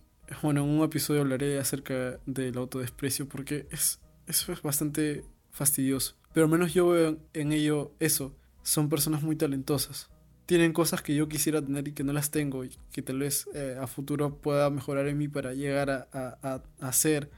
Bueno, 0.41 0.63
en 0.63 0.69
un 0.69 0.83
episodio 0.83 1.21
hablaré 1.21 1.59
acerca 1.59 2.19
del 2.25 2.57
autodesprecio 2.57 3.29
porque 3.29 3.67
es 3.69 3.99
eso 4.25 4.51
es 4.51 4.63
bastante 4.63 5.23
fastidioso. 5.51 6.15
Pero 6.33 6.47
al 6.47 6.51
menos 6.51 6.73
yo 6.73 6.89
veo 6.89 7.19
en 7.33 7.51
ello 7.51 7.91
eso. 7.99 8.35
Son 8.63 8.89
personas 8.89 9.21
muy 9.21 9.35
talentosas. 9.35 10.09
Tienen 10.47 10.73
cosas 10.73 11.03
que 11.03 11.13
yo 11.13 11.29
quisiera 11.29 11.61
tener 11.61 11.87
y 11.87 11.91
que 11.91 12.03
no 12.03 12.11
las 12.11 12.31
tengo 12.31 12.65
y 12.65 12.71
que 12.91 13.03
tal 13.03 13.19
vez 13.19 13.47
eh, 13.53 13.77
a 13.79 13.85
futuro 13.85 14.37
pueda 14.37 14.71
mejorar 14.71 15.07
en 15.07 15.19
mí 15.19 15.27
para 15.27 15.53
llegar 15.53 15.91
a, 15.91 16.07
a, 16.11 16.37
a 16.41 16.87
hacer, 16.87 17.29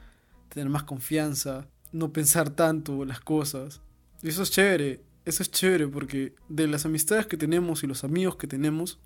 tener 0.48 0.70
más 0.70 0.84
confianza, 0.84 1.68
no 1.92 2.10
pensar 2.10 2.48
tanto 2.48 3.04
las 3.04 3.20
cosas. 3.20 3.82
Y 4.22 4.28
eso 4.28 4.44
es 4.44 4.50
chévere, 4.50 5.02
eso 5.24 5.42
es 5.42 5.50
chévere 5.50 5.88
porque 5.88 6.34
de 6.48 6.66
las 6.66 6.84
amistades 6.84 7.26
que 7.26 7.36
tenemos 7.36 7.82
y 7.82 7.86
los 7.86 8.04
amigos 8.04 8.36
que 8.36 8.46
tenemos, 8.46 8.98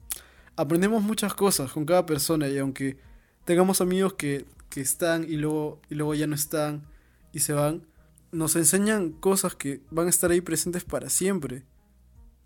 aprendemos 0.56 1.02
muchas 1.02 1.34
cosas 1.34 1.72
con 1.72 1.86
cada 1.86 2.06
persona 2.06 2.48
y 2.48 2.58
aunque 2.58 2.98
tengamos 3.44 3.80
amigos 3.80 4.14
que, 4.14 4.44
que 4.68 4.80
están 4.80 5.24
y 5.24 5.36
luego, 5.36 5.80
y 5.88 5.94
luego 5.94 6.14
ya 6.14 6.26
no 6.26 6.34
están, 6.34 6.86
y 7.32 7.40
se 7.40 7.52
van, 7.52 7.86
nos 8.32 8.56
enseñan 8.56 9.12
cosas 9.12 9.54
que 9.54 9.80
van 9.90 10.06
a 10.06 10.10
estar 10.10 10.30
ahí 10.30 10.40
presentes 10.40 10.84
para 10.84 11.08
siempre. 11.08 11.64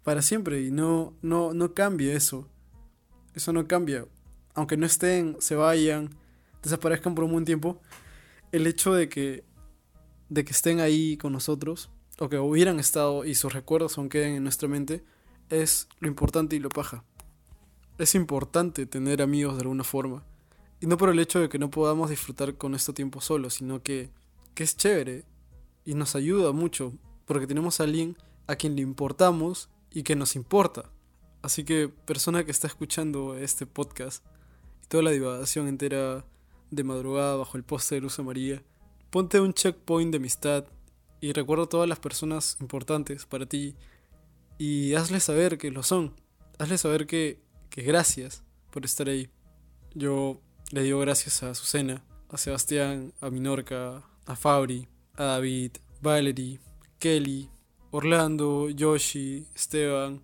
Para 0.05 0.23
siempre. 0.23 0.63
Y 0.63 0.71
no, 0.71 1.15
no, 1.23 1.55
no 1.55 1.75
cambia 1.75 2.15
eso. 2.15 2.49
Eso 3.35 3.53
no 3.53 3.67
cambia. 3.67 4.07
Aunque 4.55 4.77
no 4.77 4.87
estén, 4.87 5.37
se 5.41 5.55
vayan, 5.55 6.11
desaparezcan 6.63 7.15
por 7.15 7.25
un 7.25 7.33
buen 7.33 7.45
tiempo. 7.45 7.81
El 8.53 8.67
hecho 8.67 8.93
de 8.93 9.09
que, 9.09 9.45
de 10.29 10.45
que 10.45 10.53
estén 10.53 10.81
ahí 10.81 11.17
con 11.17 11.33
nosotros, 11.33 11.91
o 12.23 12.29
que 12.29 12.39
hubieran 12.39 12.79
estado 12.79 13.25
y 13.25 13.35
sus 13.35 13.53
recuerdos 13.53 13.99
aún 13.99 14.09
queden 14.09 14.35
en 14.35 14.45
nuestra 14.45 14.69
mente, 14.69 15.05
es 15.49 15.89
lo 15.99 16.07
importante 16.07 16.55
y 16.55 16.61
lo 16.61 16.69
paja. 16.69 17.05
Es 17.99 18.15
importante 18.15 18.87
tener 18.87 19.23
amigos 19.23 19.57
de 19.57 19.63
alguna 19.63 19.83
forma. 19.83 20.25
Y 20.81 20.87
no 20.87 20.97
por 20.97 21.09
el 21.09 21.19
hecho 21.19 21.41
de 21.41 21.49
que 21.49 21.59
no 21.59 21.71
podamos 21.71 22.11
disfrutar 22.11 22.57
con 22.57 22.75
este 22.75 22.93
tiempo 22.93 23.21
solo, 23.21 23.51
sino 23.51 23.83
que 23.83 24.11
que 24.55 24.65
es 24.65 24.77
chévere 24.77 25.25
y 25.85 25.95
nos 25.95 26.15
ayuda 26.15 26.53
mucho 26.53 26.93
porque 27.25 27.47
tenemos 27.47 27.81
a 27.81 27.85
alguien 27.85 28.17
a 28.47 28.57
quien 28.57 28.77
le 28.77 28.83
importamos 28.83 29.69
y 29.91 30.03
que 30.03 30.17
nos 30.17 30.37
importa. 30.37 30.91
Así 31.43 31.65
que 31.65 31.89
persona 31.89 32.45
que 32.45 32.51
está 32.51 32.67
escuchando 32.67 33.37
este 33.37 33.67
podcast 33.67 34.25
y 34.85 34.87
toda 34.87 35.03
la 35.03 35.11
divagación 35.11 35.67
entera 35.67 36.25
de 36.71 36.85
madrugada 36.85 37.37
bajo 37.37 37.57
el 37.57 37.65
poste 37.65 37.97
de 37.97 38.01
luz 38.01 38.19
María, 38.21 38.63
ponte 39.11 39.41
un 39.41 39.55
checkpoint 39.55 40.13
de 40.13 40.19
amistad 40.19 40.67
y 41.23 41.33
recuerda 41.33 41.65
a 41.65 41.69
todas 41.69 41.89
las 41.89 42.01
personas 42.01 42.59
importantes 42.61 43.27
para 43.27 43.47
ti 43.47 43.77
y 44.59 44.95
hazle 44.95 45.21
saber 45.21 45.57
que 45.57 45.71
lo 45.71 45.85
son. 45.85 46.15
Hazle 46.59 46.77
saber 46.77 47.07
que, 47.07 47.41
que 47.71 47.83
gracias 47.83 48.43
por 48.71 48.85
estar 48.85 49.09
ahí. 49.09 49.31
Yo 49.95 50.41
le 50.73 50.83
digo 50.83 50.99
gracias 50.99 51.45
a 51.45 51.51
Azucena, 51.51 52.05
a 52.29 52.37
Sebastián, 52.37 53.15
a 53.21 53.31
Minorca, 53.31 54.03
a 54.27 54.35
Fabri, 54.37 54.89
a 55.15 55.23
David, 55.25 55.77
Valerie, 56.01 56.59
Kelly, 56.99 57.49
Orlando, 57.93 58.69
Yoshi, 58.69 59.47
Esteban. 59.55 60.23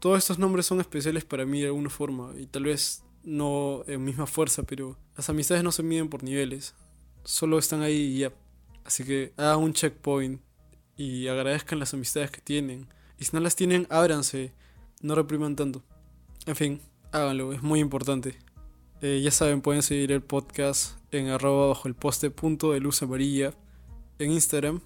Todos 0.00 0.18
estos 0.18 0.40
nombres 0.40 0.66
son 0.66 0.80
especiales 0.80 1.24
para 1.24 1.46
mí 1.46 1.60
de 1.60 1.66
alguna 1.66 1.90
forma 1.90 2.32
y 2.36 2.46
tal 2.46 2.64
vez 2.64 3.04
no 3.22 3.84
en 3.86 4.02
misma 4.02 4.26
fuerza, 4.26 4.64
pero 4.64 4.98
las 5.16 5.30
amistades 5.30 5.62
no 5.62 5.70
se 5.70 5.84
miden 5.84 6.08
por 6.08 6.24
niveles, 6.24 6.74
solo 7.22 7.56
están 7.56 7.82
ahí 7.82 8.16
y 8.16 8.18
ya. 8.18 8.32
Así 8.84 9.04
que 9.04 9.32
hagan 9.36 9.60
un 9.60 9.72
checkpoint 9.72 10.40
y 10.96 11.28
agradezcan 11.28 11.78
las 11.78 11.94
amistades 11.94 12.30
que 12.30 12.40
tienen. 12.40 12.86
Y 13.18 13.24
si 13.24 13.30
no 13.32 13.40
las 13.40 13.56
tienen, 13.56 13.86
ábranse, 13.90 14.52
no 15.00 15.14
repriman 15.14 15.56
tanto. 15.56 15.82
En 16.46 16.56
fin, 16.56 16.80
háganlo, 17.12 17.52
es 17.52 17.62
muy 17.62 17.80
importante. 17.80 18.36
Eh, 19.00 19.20
ya 19.22 19.30
saben, 19.30 19.60
pueden 19.60 19.82
seguir 19.82 20.12
el 20.12 20.22
podcast 20.22 20.96
en 21.10 21.28
arroba 21.28 21.68
bajo 21.68 21.88
el 21.88 21.94
poste 21.94 22.30
punto 22.30 22.72
de 22.72 22.80
luz 22.80 23.02
amarilla 23.02 23.54
en 24.18 24.32
Instagram. 24.32 24.80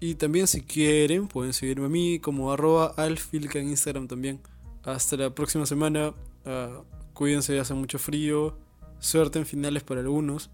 Y 0.00 0.16
también 0.16 0.46
si 0.46 0.62
quieren, 0.62 1.28
pueden 1.28 1.52
seguirme 1.52 1.86
a 1.86 1.88
mí 1.88 2.18
como 2.18 2.52
arroba 2.52 2.94
alfilca 2.96 3.58
en 3.58 3.68
Instagram 3.68 4.08
también. 4.08 4.40
Hasta 4.82 5.16
la 5.16 5.34
próxima 5.34 5.64
semana. 5.64 6.12
Uh, 6.44 6.82
cuídense, 7.14 7.58
hace 7.58 7.74
mucho 7.74 7.98
frío. 7.98 8.56
Suerte 8.98 9.38
en 9.38 9.46
finales 9.46 9.82
para 9.84 10.00
algunos. 10.00 10.50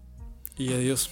Y 0.55 0.71
adiós. 0.73 1.09